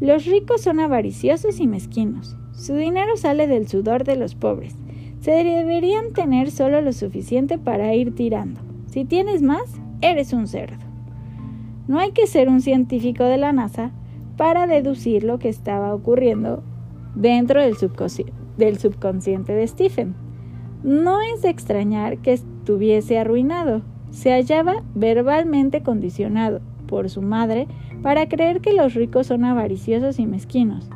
los 0.00 0.24
ricos 0.24 0.62
son 0.62 0.80
avariciosos 0.80 1.60
y 1.60 1.68
mezquinos. 1.68 2.36
Su 2.52 2.74
dinero 2.74 3.16
sale 3.16 3.46
del 3.46 3.68
sudor 3.68 4.02
de 4.04 4.16
los 4.16 4.34
pobres. 4.34 4.74
Se 5.20 5.30
deberían 5.30 6.12
tener 6.12 6.50
solo 6.50 6.80
lo 6.80 6.92
suficiente 6.92 7.58
para 7.58 7.94
ir 7.94 8.14
tirando. 8.14 8.71
Si 8.92 9.06
tienes 9.06 9.40
más, 9.40 9.80
eres 10.02 10.34
un 10.34 10.46
cerdo. 10.46 10.84
No 11.88 11.98
hay 11.98 12.12
que 12.12 12.26
ser 12.26 12.50
un 12.50 12.60
científico 12.60 13.24
de 13.24 13.38
la 13.38 13.50
NASA 13.50 13.90
para 14.36 14.66
deducir 14.66 15.24
lo 15.24 15.38
que 15.38 15.48
estaba 15.48 15.94
ocurriendo 15.94 16.62
dentro 17.14 17.62
del, 17.62 17.74
subconsciente 17.74 19.54
de 19.54 19.66
Stephen. 19.66 20.14
No 20.82 21.22
es 21.22 21.40
de 21.40 21.48
extrañar 21.48 22.18
que 22.18 22.34
estuviese 22.34 23.18
arruinado. 23.18 23.80
Se 24.10 24.30
hallaba 24.30 24.82
verbalmente 24.94 25.82
condicionado 25.82 26.60
por 26.86 27.08
su 27.08 27.22
madre 27.22 27.68
para 28.02 28.28
creer 28.28 28.60
que 28.60 28.74
los 28.74 28.92
ricos 28.92 29.28
son 29.28 29.46
avariciosos 29.46 30.18
y 30.18 30.26
mezquinos. 30.26 30.90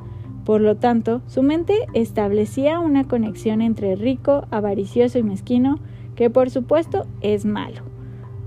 Por 0.44 0.61
lo 0.61 0.76
tanto, 0.76 1.22
su 1.28 1.42
mente 1.42 1.72
establecía 1.94 2.78
una 2.78 3.04
conexión 3.04 3.62
entre 3.62 3.96
rico, 3.96 4.46
avaricioso 4.50 5.18
y 5.18 5.22
mezquino, 5.22 5.78
que 6.16 6.31
por 6.31 6.50
supuesto 6.50 7.07
es 7.20 7.44
malo. 7.44 7.83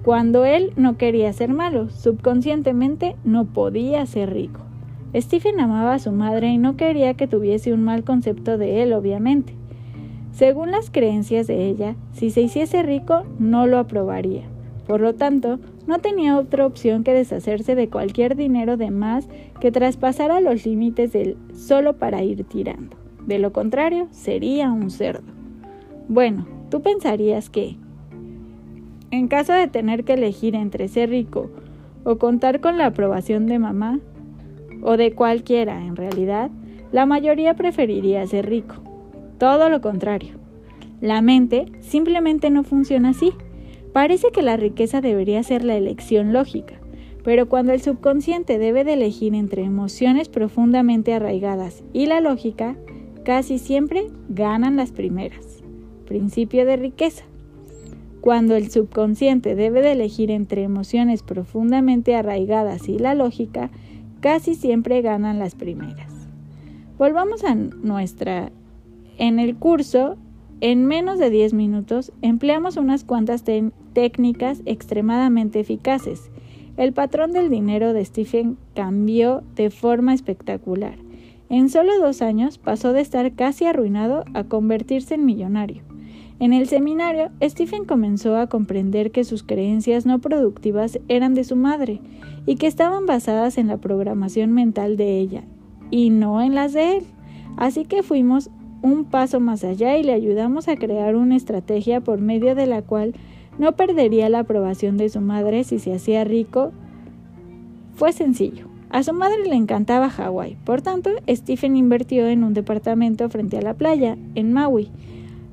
Cuando 0.04 0.46
él 0.46 0.74
no 0.76 0.98
quería 0.98 1.32
ser 1.34 1.54
malo, 1.54 1.90
subconscientemente 1.90 3.16
no 3.24 3.46
podía 3.46 4.06
ser 4.06 4.34
rico. 4.34 4.62
Stephen 5.16 5.60
amaba 5.60 5.94
a 5.94 6.00
su 6.00 6.12
madre 6.12 6.50
y 6.50 6.58
no 6.58 6.76
quería 6.76 7.14
que 7.16 7.28
tuviese 7.28 7.74
un 7.74 7.84
mal 7.84 8.04
concepto 8.04 8.58
de 8.58 8.84
él, 8.84 8.94
obviamente. 8.94 9.56
Según 10.32 10.72
las 10.72 10.90
creencias 10.92 11.48
de 11.48 11.68
ella, 11.68 11.96
si 12.12 12.30
se 12.30 12.42
hiciese 12.42 12.84
rico, 12.84 13.24
no 13.40 13.68
lo 13.68 13.80
aprobaría. 13.80 14.44
Por 14.88 15.02
lo 15.02 15.14
tanto, 15.16 15.60
no 15.86 16.00
tenía 16.00 16.38
otra 16.38 16.66
opción 16.66 17.04
que 17.04 17.14
deshacerse 17.14 17.76
de 17.76 17.90
cualquier 17.90 18.36
dinero 18.36 18.78
de 18.78 18.92
más 18.92 19.28
que 19.60 19.72
traspasara 19.72 20.40
los 20.42 20.66
límites 20.66 21.12
del 21.12 21.38
solo 21.54 21.98
para 21.98 22.24
ir 22.24 22.44
tirando. 22.46 22.96
De 23.26 23.38
lo 23.38 23.52
contrario, 23.52 24.08
sería 24.12 24.72
un 24.72 24.90
cerdo. 24.90 25.32
Bueno, 26.08 26.48
tú 26.70 26.82
pensarías 26.82 27.50
que, 27.50 27.78
en 29.12 29.28
caso 29.28 29.54
de 29.54 29.68
tener 29.68 30.04
que 30.04 30.14
elegir 30.14 30.56
entre 30.56 30.88
ser 30.88 31.10
rico 31.10 31.50
o 32.04 32.18
contar 32.18 32.62
con 32.62 32.78
la 32.78 32.88
aprobación 32.88 33.48
de 33.48 33.60
mamá, 33.60 34.00
o 34.82 34.98
de 34.98 35.14
cualquiera 35.14 35.86
en 35.86 35.96
realidad, 35.96 36.50
la 36.92 37.06
mayoría 37.06 37.56
preferiría 37.56 38.26
ser 38.26 38.50
rico. 38.50 38.76
Todo 39.38 39.70
lo 39.70 39.82
contrario. 39.82 40.36
La 41.02 41.22
mente 41.22 41.66
simplemente 41.80 42.50
no 42.50 42.64
funciona 42.64 43.10
así. 43.10 43.34
Parece 43.94 44.32
que 44.32 44.42
la 44.42 44.58
riqueza 44.58 45.02
debería 45.02 45.42
ser 45.44 45.64
la 45.64 45.76
elección 45.76 46.34
lógica, 46.34 46.76
pero 47.24 47.50
cuando 47.50 47.74
el 47.74 47.82
subconsciente 47.82 48.58
debe 48.60 48.84
de 48.84 48.94
elegir 48.94 49.34
entre 49.34 49.64
emociones 49.64 50.30
profundamente 50.30 51.14
arraigadas 51.14 51.84
y 51.94 52.06
la 52.06 52.22
lógica, 52.22 52.76
casi 53.24 53.58
siempre 53.58 54.08
ganan 54.30 54.76
las 54.76 54.92
primeras. 54.92 55.49
Principio 56.10 56.66
de 56.66 56.76
riqueza. 56.76 57.24
Cuando 58.20 58.56
el 58.56 58.72
subconsciente 58.72 59.54
debe 59.54 59.84
de 59.84 59.92
elegir 59.92 60.32
entre 60.32 60.64
emociones 60.64 61.22
profundamente 61.22 62.16
arraigadas 62.16 62.90
y 62.90 62.98
la 62.98 63.14
lógica, 63.14 63.70
casi 64.20 64.56
siempre 64.56 65.04
ganan 65.04 65.38
las 65.38 65.54
primeras. 65.54 66.12
Volvamos 66.98 67.44
a 67.44 67.54
nuestra 67.54 68.52
en 69.20 69.38
el 69.38 69.56
curso, 69.56 70.18
en 70.62 70.88
menos 70.88 71.20
de 71.20 71.30
10 71.30 71.54
minutos, 71.54 72.12
empleamos 72.24 72.78
unas 72.78 73.04
cuantas 73.04 73.44
técnicas 73.94 74.64
extremadamente 74.66 75.60
eficaces. 75.60 76.32
El 76.76 76.92
patrón 76.92 77.34
del 77.34 77.52
dinero 77.52 77.94
de 77.94 78.04
Stephen 78.04 78.58
cambió 78.74 79.44
de 79.56 79.70
forma 79.70 80.16
espectacular. 80.16 80.98
En 81.50 81.70
solo 81.70 82.00
dos 82.00 82.24
años 82.24 82.58
pasó 82.58 82.94
de 82.94 83.02
estar 83.02 83.32
casi 83.34 83.66
arruinado 83.66 84.26
a 84.34 84.46
convertirse 84.46 85.14
en 85.14 85.26
millonario. 85.26 85.89
En 86.40 86.54
el 86.54 86.68
seminario, 86.68 87.32
Stephen 87.44 87.84
comenzó 87.84 88.38
a 88.38 88.48
comprender 88.48 89.12
que 89.12 89.26
sus 89.26 89.44
creencias 89.44 90.06
no 90.06 90.20
productivas 90.20 90.98
eran 91.10 91.34
de 91.34 91.44
su 91.44 91.58
madre 91.58 92.00
y 92.46 92.56
que 92.56 92.68
estaban 92.68 93.06
basadas 93.06 93.58
en 93.58 93.68
la 93.68 93.78
programación 93.78 94.54
mental 94.54 94.96
de 94.96 95.20
ella 95.20 95.44
y 95.92 96.12
no 96.12 96.42
en 96.42 96.56
las 96.56 96.72
de 96.72 96.98
él. 96.98 97.04
Así 97.58 97.84
que 97.84 98.04
fuimos 98.04 98.50
un 98.82 99.04
paso 99.04 99.42
más 99.42 99.66
allá 99.66 99.98
y 99.98 100.04
le 100.04 100.14
ayudamos 100.14 100.70
a 100.70 100.78
crear 100.78 101.18
una 101.18 101.36
estrategia 101.36 102.00
por 102.00 102.22
medio 102.22 102.56
de 102.56 102.68
la 102.68 102.82
cual 102.84 103.16
no 103.58 103.74
perdería 103.74 104.30
la 104.30 104.40
aprobación 104.40 104.96
de 104.96 105.10
su 105.10 105.20
madre 105.20 105.66
si 105.66 105.80
se 105.80 105.94
hacía 105.94 106.24
rico. 106.24 106.72
Fue 107.96 108.14
sencillo. 108.14 108.68
A 108.90 109.04
su 109.04 109.14
madre 109.14 109.46
le 109.46 109.56
encantaba 109.56 110.10
Hawái, 110.10 110.56
por 110.64 110.82
tanto, 110.82 111.12
Stephen 111.28 111.76
invirtió 111.76 112.28
en 112.28 112.44
un 112.46 112.54
departamento 112.54 113.30
frente 113.30 113.58
a 113.58 113.62
la 113.62 113.76
playa, 113.76 114.18
en 114.34 114.54
Maui, 114.54 114.90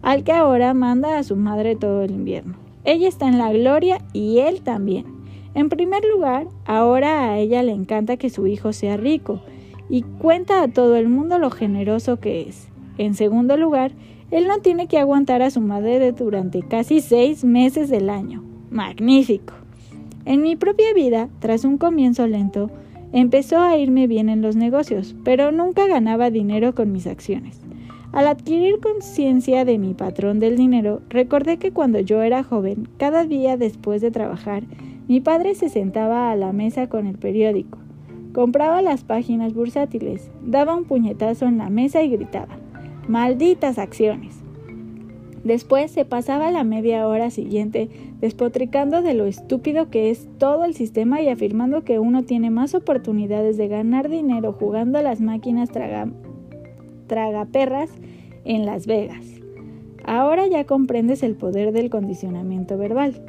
al 0.06 0.22
que 0.22 0.30
ahora 0.30 0.72
manda 0.72 1.18
a 1.18 1.24
su 1.24 1.34
madre 1.34 1.74
todo 1.74 2.04
el 2.04 2.12
invierno. 2.12 2.54
Ella 2.84 3.08
está 3.08 3.26
en 3.26 3.38
la 3.38 3.52
gloria 3.52 3.98
y 4.12 4.38
él 4.38 4.60
también. 4.62 5.04
En 5.54 5.68
primer 5.68 6.04
lugar, 6.04 6.46
ahora 6.64 7.24
a 7.28 7.38
ella 7.38 7.64
le 7.64 7.72
encanta 7.72 8.16
que 8.16 8.30
su 8.30 8.46
hijo 8.46 8.72
sea 8.72 8.96
rico 8.96 9.40
y 9.88 10.02
cuenta 10.02 10.62
a 10.62 10.68
todo 10.68 10.94
el 10.94 11.08
mundo 11.08 11.40
lo 11.40 11.50
generoso 11.50 12.20
que 12.20 12.42
es. 12.42 12.68
En 12.98 13.14
segundo 13.14 13.56
lugar, 13.56 13.90
él 14.30 14.46
no 14.46 14.58
tiene 14.58 14.86
que 14.86 15.00
aguantar 15.00 15.42
a 15.42 15.50
su 15.50 15.60
madre 15.60 16.12
durante 16.12 16.62
casi 16.62 17.00
seis 17.00 17.42
meses 17.42 17.90
del 17.90 18.08
año. 18.08 18.44
Magnífico. 18.70 19.54
En 20.24 20.40
mi 20.40 20.54
propia 20.54 20.94
vida, 20.94 21.28
tras 21.40 21.64
un 21.64 21.78
comienzo 21.78 22.28
lento, 22.28 22.70
empezó 23.12 23.58
a 23.58 23.76
irme 23.76 24.06
bien 24.06 24.28
en 24.28 24.40
los 24.40 24.54
negocios, 24.54 25.16
pero 25.24 25.50
nunca 25.50 25.88
ganaba 25.88 26.30
dinero 26.30 26.76
con 26.76 26.92
mis 26.92 27.08
acciones. 27.08 27.60
Al 28.16 28.28
adquirir 28.28 28.80
conciencia 28.80 29.66
de 29.66 29.76
mi 29.76 29.92
patrón 29.92 30.38
del 30.40 30.56
dinero, 30.56 31.02
recordé 31.10 31.58
que 31.58 31.72
cuando 31.72 32.00
yo 32.00 32.22
era 32.22 32.42
joven, 32.42 32.88
cada 32.96 33.26
día 33.26 33.58
después 33.58 34.00
de 34.00 34.10
trabajar, 34.10 34.62
mi 35.06 35.20
padre 35.20 35.54
se 35.54 35.68
sentaba 35.68 36.30
a 36.30 36.36
la 36.36 36.54
mesa 36.54 36.88
con 36.88 37.06
el 37.06 37.18
periódico, 37.18 37.76
compraba 38.32 38.80
las 38.80 39.04
páginas 39.04 39.52
bursátiles, 39.52 40.30
daba 40.42 40.74
un 40.74 40.84
puñetazo 40.84 41.44
en 41.44 41.58
la 41.58 41.68
mesa 41.68 42.02
y 42.02 42.08
gritaba, 42.08 42.56
Malditas 43.06 43.78
acciones. 43.78 44.38
Después 45.44 45.90
se 45.90 46.06
pasaba 46.06 46.50
la 46.50 46.64
media 46.64 47.06
hora 47.06 47.28
siguiente 47.28 47.90
despotricando 48.18 49.02
de 49.02 49.12
lo 49.12 49.26
estúpido 49.26 49.90
que 49.90 50.08
es 50.08 50.26
todo 50.38 50.64
el 50.64 50.72
sistema 50.72 51.20
y 51.20 51.28
afirmando 51.28 51.84
que 51.84 51.98
uno 51.98 52.22
tiene 52.22 52.48
más 52.48 52.74
oportunidades 52.74 53.58
de 53.58 53.68
ganar 53.68 54.08
dinero 54.08 54.54
jugando 54.54 54.96
a 54.96 55.02
las 55.02 55.20
máquinas 55.20 55.68
tragaperras 57.06 57.90
en 58.44 58.66
Las 58.66 58.86
Vegas. 58.86 59.26
Ahora 60.04 60.46
ya 60.46 60.64
comprendes 60.64 61.22
el 61.22 61.34
poder 61.34 61.72
del 61.72 61.90
condicionamiento 61.90 62.78
verbal. 62.78 63.20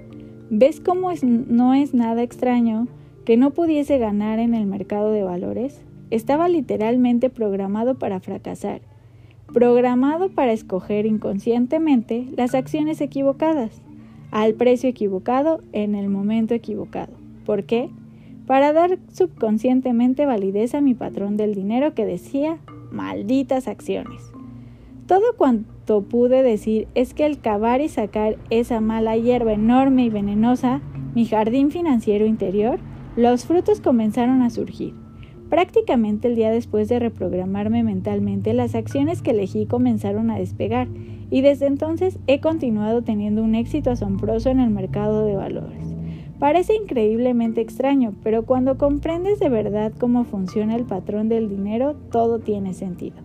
¿Ves 0.49 0.79
cómo 0.79 1.11
no 1.23 1.73
es 1.73 1.93
nada 1.93 2.23
extraño 2.23 2.87
que 3.25 3.37
no 3.37 3.51
pudiese 3.51 3.97
ganar 3.97 4.39
en 4.39 4.53
el 4.53 4.65
mercado 4.65 5.11
de 5.11 5.23
valores? 5.23 5.81
Estaba 6.11 6.47
literalmente 6.47 7.29
programado 7.29 7.95
para 7.97 8.19
fracasar 8.19 8.81
programado 9.53 10.29
para 10.29 10.51
escoger 10.51 11.05
inconscientemente 11.05 12.27
las 12.35 12.53
acciones 12.53 13.01
equivocadas, 13.01 13.81
al 14.31 14.53
precio 14.53 14.89
equivocado, 14.89 15.61
en 15.71 15.95
el 15.95 16.09
momento 16.09 16.53
equivocado. 16.53 17.13
¿Por 17.45 17.63
qué? 17.63 17.89
Para 18.45 18.73
dar 18.73 18.99
subconscientemente 19.11 20.25
validez 20.25 20.75
a 20.75 20.81
mi 20.81 20.93
patrón 20.93 21.37
del 21.37 21.55
dinero 21.55 21.93
que 21.93 22.05
decía, 22.05 22.57
malditas 22.91 23.67
acciones. 23.67 24.21
Todo 25.07 25.35
cuanto 25.37 26.01
pude 26.01 26.43
decir 26.43 26.87
es 26.93 27.13
que 27.13 27.23
al 27.23 27.39
cavar 27.39 27.81
y 27.81 27.87
sacar 27.87 28.37
esa 28.49 28.81
mala 28.81 29.15
hierba 29.15 29.53
enorme 29.53 30.03
y 30.03 30.09
venenosa, 30.09 30.81
mi 31.15 31.25
jardín 31.25 31.71
financiero 31.71 32.25
interior, 32.25 32.79
los 33.15 33.45
frutos 33.45 33.81
comenzaron 33.81 34.41
a 34.41 34.49
surgir. 34.49 34.93
Prácticamente 35.49 36.27
el 36.27 36.35
día 36.35 36.51
después 36.51 36.89
de 36.89 36.99
reprogramarme 36.99 37.83
mentalmente, 37.83 38.53
las 38.53 38.75
acciones 38.75 39.21
que 39.21 39.31
elegí 39.31 39.65
comenzaron 39.65 40.29
a 40.29 40.37
despegar 40.37 40.89
y 41.29 41.41
desde 41.41 41.67
entonces 41.67 42.19
he 42.27 42.41
continuado 42.41 43.01
teniendo 43.01 43.43
un 43.43 43.55
éxito 43.55 43.91
asombroso 43.91 44.49
en 44.49 44.59
el 44.59 44.69
mercado 44.69 45.25
de 45.25 45.35
valores. 45.35 45.81
Parece 46.39 46.75
increíblemente 46.75 47.61
extraño, 47.61 48.13
pero 48.23 48.45
cuando 48.45 48.77
comprendes 48.77 49.39
de 49.39 49.49
verdad 49.49 49.91
cómo 49.99 50.23
funciona 50.23 50.75
el 50.75 50.85
patrón 50.85 51.29
del 51.29 51.49
dinero, 51.49 51.95
todo 52.11 52.37
tiene 52.37 52.75
sentido. 52.75 53.17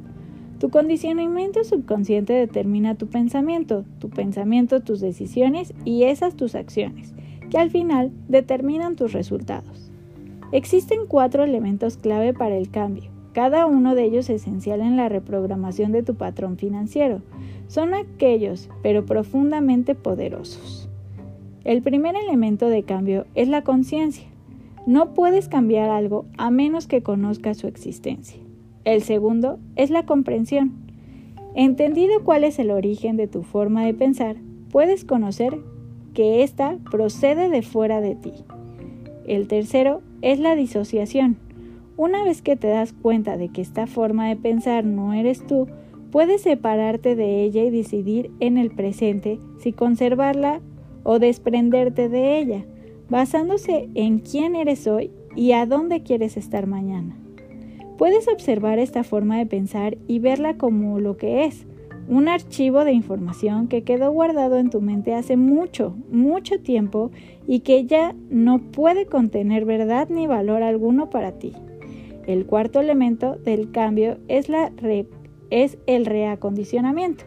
Tu 0.59 0.71
condicionamiento 0.71 1.63
subconsciente 1.65 2.33
determina 2.33 2.95
tu 2.95 3.09
pensamiento, 3.09 3.85
tu 3.99 4.09
pensamiento 4.09 4.81
tus 4.81 5.01
decisiones 5.01 5.75
y 5.85 6.05
esas 6.05 6.37
tus 6.37 6.55
acciones, 6.55 7.13
que 7.51 7.59
al 7.59 7.69
final 7.69 8.13
determinan 8.29 8.97
tus 8.97 9.13
resultados. 9.13 9.91
Existen 10.53 11.01
cuatro 11.07 11.45
elementos 11.45 11.99
clave 11.99 12.33
para 12.33 12.57
el 12.57 12.71
cambio, 12.71 13.11
cada 13.35 13.67
uno 13.67 13.95
de 13.95 14.05
ellos 14.05 14.31
esencial 14.31 14.81
en 14.81 14.97
la 14.97 15.09
reprogramación 15.09 15.93
de 15.93 16.03
tu 16.03 16.15
patrón 16.15 16.57
financiero. 16.57 17.21
Son 17.67 17.93
aquellos, 17.93 18.71
pero 18.83 19.05
profundamente 19.05 19.95
poderosos. 19.95 20.82
El 21.65 21.81
primer 21.81 22.17
elemento 22.17 22.69
de 22.69 22.83
cambio 22.83 23.27
es 23.35 23.49
la 23.49 23.63
conciencia. 23.63 24.27
No 24.85 25.15
puedes 25.15 25.49
cambiar 25.49 25.91
algo 25.91 26.25
a 26.37 26.51
menos 26.51 26.89
que 26.89 27.03
conozcas 27.03 27.59
su 27.59 27.69
existencia. 27.69 28.41
El 28.85 29.03
segundo 29.03 29.61
es 29.77 29.91
la 29.91 30.05
comprensión. 30.05 30.73
Entendido 31.55 32.25
cuál 32.25 32.43
es 32.43 32.59
el 32.59 32.73
origen 32.73 33.17
de 33.17 33.29
tu 33.29 33.43
forma 33.43 33.85
de 33.85 33.95
pensar, 33.95 34.37
puedes 34.73 35.05
conocer 35.05 35.57
que 36.15 36.43
ésta 36.43 36.79
procede 36.91 37.49
de 37.49 37.63
fuera 37.63 38.01
de 38.01 38.17
ti. 38.17 38.33
El 39.27 39.47
tercero 39.47 40.03
es 40.21 40.41
la 40.41 40.57
disociación. 40.57 41.37
Una 41.97 42.25
vez 42.25 42.43
que 42.43 42.57
te 42.57 42.69
das 42.69 42.93
cuenta 42.93 43.37
de 43.37 43.51
que 43.51 43.61
esta 43.61 43.87
forma 43.87 44.29
de 44.29 44.37
pensar 44.37 44.85
no 44.85 45.13
eres 45.13 45.47
tú, 45.47 45.69
puedes 46.11 46.43
separarte 46.43 47.15
de 47.15 47.45
ella 47.45 47.63
y 47.63 47.71
decidir 47.71 48.33
en 48.41 48.59
el 48.59 48.71
presente 48.71 49.39
si 49.61 49.73
conservarla 49.73 50.61
o 51.03 51.19
desprenderte 51.19 52.09
de 52.09 52.39
ella, 52.39 52.65
basándose 53.09 53.89
en 53.95 54.19
quién 54.19 54.57
eres 54.57 54.87
hoy 54.87 55.11
y 55.37 55.53
a 55.53 55.67
dónde 55.67 56.03
quieres 56.03 56.37
estar 56.37 56.67
mañana. 56.67 57.17
Puedes 57.99 58.29
observar 58.29 58.79
esta 58.79 59.05
forma 59.05 59.39
de 59.39 59.47
pensar 59.47 59.97
y 60.09 60.19
verla 60.19 60.57
como 60.57 60.99
lo 60.99 61.17
que 61.17 61.45
es, 61.45 61.67
un 62.09 62.29
archivo 62.29 62.85
de 62.85 62.93
información 62.93 63.69
que 63.69 63.85
quedó 63.85 64.11
guardado 64.11 64.59
en 64.59 64.71
tu 64.71 64.81
mente 64.81 65.15
hace 65.15 65.37
mucho, 65.37 65.95
mucho 66.11 66.61
tiempo 66.61 67.11
y 67.47 67.61
que 67.61 67.87
ya 67.87 68.15
no 68.29 68.59
puede 68.59 69.07
contener 69.07 69.65
verdad 69.65 70.09
ni 70.11 70.27
valor 70.27 70.63
alguno 70.63 71.11
para 71.11 71.33
ti. 71.33 71.53
El 72.27 72.47
cuarto 72.47 72.81
elemento 72.81 73.37
del 73.37 73.71
cambio 73.71 74.19
es, 74.29 74.49
es 75.51 75.79
el 75.87 76.07
reacondicionamiento. 76.07 77.25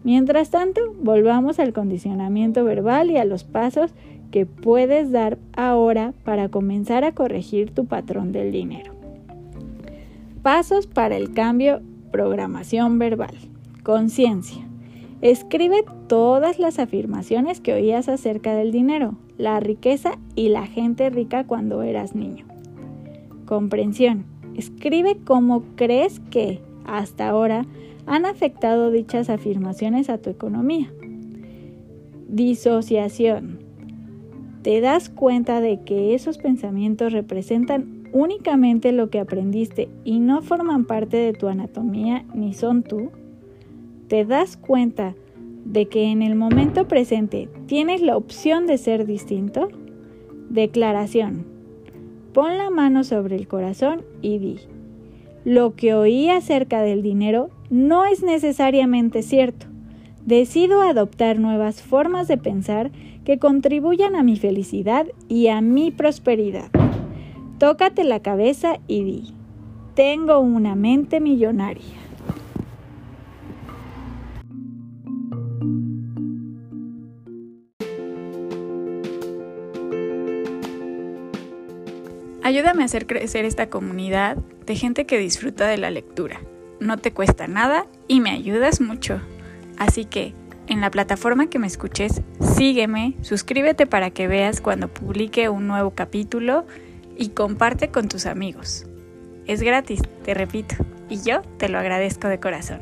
Mientras 0.04 0.50
tanto, 0.50 0.82
volvamos 1.02 1.60
al 1.60 1.74
condicionamiento 1.74 2.64
verbal 2.64 3.12
y 3.12 3.18
a 3.18 3.26
los 3.26 3.44
pasos 3.44 3.94
que 4.32 4.46
puedes 4.46 5.12
dar 5.12 5.38
ahora 5.56 6.14
para 6.24 6.50
comenzar 6.50 7.04
a 7.04 7.14
corregir 7.14 7.72
tu 7.72 7.86
patrón 7.86 8.32
del 8.32 8.52
dinero. 8.52 8.94
Pasos 10.42 10.88
para 10.88 11.18
el 11.18 11.34
cambio, 11.34 11.82
programación 12.12 12.98
verbal. 12.98 13.36
Conciencia. 13.84 14.69
Escribe 15.22 15.84
todas 16.08 16.60
las 16.60 16.80
afirmaciones 16.80 17.60
que 17.60 17.74
oías 17.74 18.08
acerca 18.08 18.56
del 18.56 18.72
dinero, 18.72 19.16
la 19.38 19.60
riqueza 19.60 20.18
y 20.36 20.48
la 20.48 20.66
gente 20.66 21.10
rica 21.10 21.46
cuando 21.46 21.82
eras 21.82 22.16
niño. 22.16 22.46
Comprensión. 23.46 24.24
Escribe 24.56 25.18
cómo 25.26 25.64
crees 25.76 26.22
que, 26.32 26.62
hasta 26.86 27.28
ahora, 27.28 27.66
han 28.06 28.26
afectado 28.26 28.92
dichas 28.92 29.30
afirmaciones 29.30 30.10
a 30.10 30.20
tu 30.20 30.30
economía. 30.30 30.90
Disociación. 32.30 33.60
Te 34.62 34.80
das 34.80 35.10
cuenta 35.10 35.60
de 35.60 35.82
que 35.82 36.16
esos 36.16 36.38
pensamientos 36.38 37.12
representan 37.12 38.08
únicamente 38.14 38.94
lo 38.94 39.10
que 39.10 39.20
aprendiste 39.20 39.90
y 40.06 40.22
no 40.22 40.42
forman 40.42 40.86
parte 40.86 41.18
de 41.18 41.34
tu 41.34 41.50
anatomía 41.50 42.24
ni 42.34 42.54
son 42.54 42.84
tú 42.84 43.12
te 44.10 44.26
das 44.26 44.58
cuenta 44.58 45.16
de 45.66 45.88
que 45.88 46.12
en 46.12 46.24
el 46.24 46.36
momento 46.36 46.88
presente 46.88 47.48
tienes 47.68 48.02
la 48.02 48.18
opción 48.18 48.66
de 48.66 48.80
ser 48.80 49.06
distinto? 49.06 49.70
Declaración. 50.50 51.46
Pon 52.34 52.58
la 52.58 52.72
mano 52.72 53.04
sobre 53.04 53.36
el 53.36 53.48
corazón 53.48 54.02
y 54.22 54.40
di, 54.40 54.58
lo 55.46 55.76
que 55.76 55.94
oí 55.94 56.30
acerca 56.30 56.82
del 56.82 57.04
dinero 57.04 57.52
no 57.70 58.06
es 58.06 58.24
necesariamente 58.24 59.22
cierto. 59.22 59.68
Decido 60.26 60.82
adoptar 60.82 61.40
nuevas 61.40 61.82
formas 61.84 62.28
de 62.28 62.38
pensar 62.38 62.92
que 63.26 63.38
contribuyan 63.38 64.16
a 64.16 64.24
mi 64.24 64.38
felicidad 64.38 65.06
y 65.28 65.48
a 65.48 65.62
mi 65.62 65.92
prosperidad. 65.92 66.70
Tócate 67.60 68.04
la 68.04 68.22
cabeza 68.22 68.80
y 68.88 69.04
di, 69.04 69.34
tengo 69.94 70.40
una 70.40 70.74
mente 70.74 71.20
millonaria. 71.20 72.09
Ayúdame 82.50 82.82
a 82.82 82.88
hacer 82.88 83.06
crecer 83.06 83.46
esta 83.46 83.70
comunidad 83.70 84.36
de 84.66 84.76
gente 84.76 85.06
que 85.06 85.20
disfruta 85.20 85.68
de 85.68 85.78
la 85.78 85.92
lectura. 85.92 86.42
No 86.80 86.98
te 86.98 87.14
cuesta 87.14 87.48
nada 87.48 87.86
y 88.08 88.22
me 88.22 88.32
ayudas 88.32 88.82
mucho. 88.82 89.22
Así 89.78 90.06
que, 90.06 90.34
en 90.66 90.82
la 90.82 90.90
plataforma 90.90 91.46
que 91.46 91.60
me 91.60 91.68
escuches, 91.68 92.24
sígueme, 92.58 93.14
suscríbete 93.22 93.86
para 93.86 94.10
que 94.10 94.28
veas 94.28 94.62
cuando 94.62 94.88
publique 94.88 95.48
un 95.48 95.68
nuevo 95.68 95.92
capítulo 95.92 96.66
y 97.16 97.30
comparte 97.30 97.90
con 97.90 98.10
tus 98.10 98.26
amigos. 98.26 98.88
Es 99.46 99.62
gratis, 99.62 100.02
te 100.24 100.34
repito, 100.34 100.74
y 101.08 101.22
yo 101.22 101.44
te 101.60 101.70
lo 101.70 101.78
agradezco 101.78 102.30
de 102.30 102.40
corazón. 102.40 102.80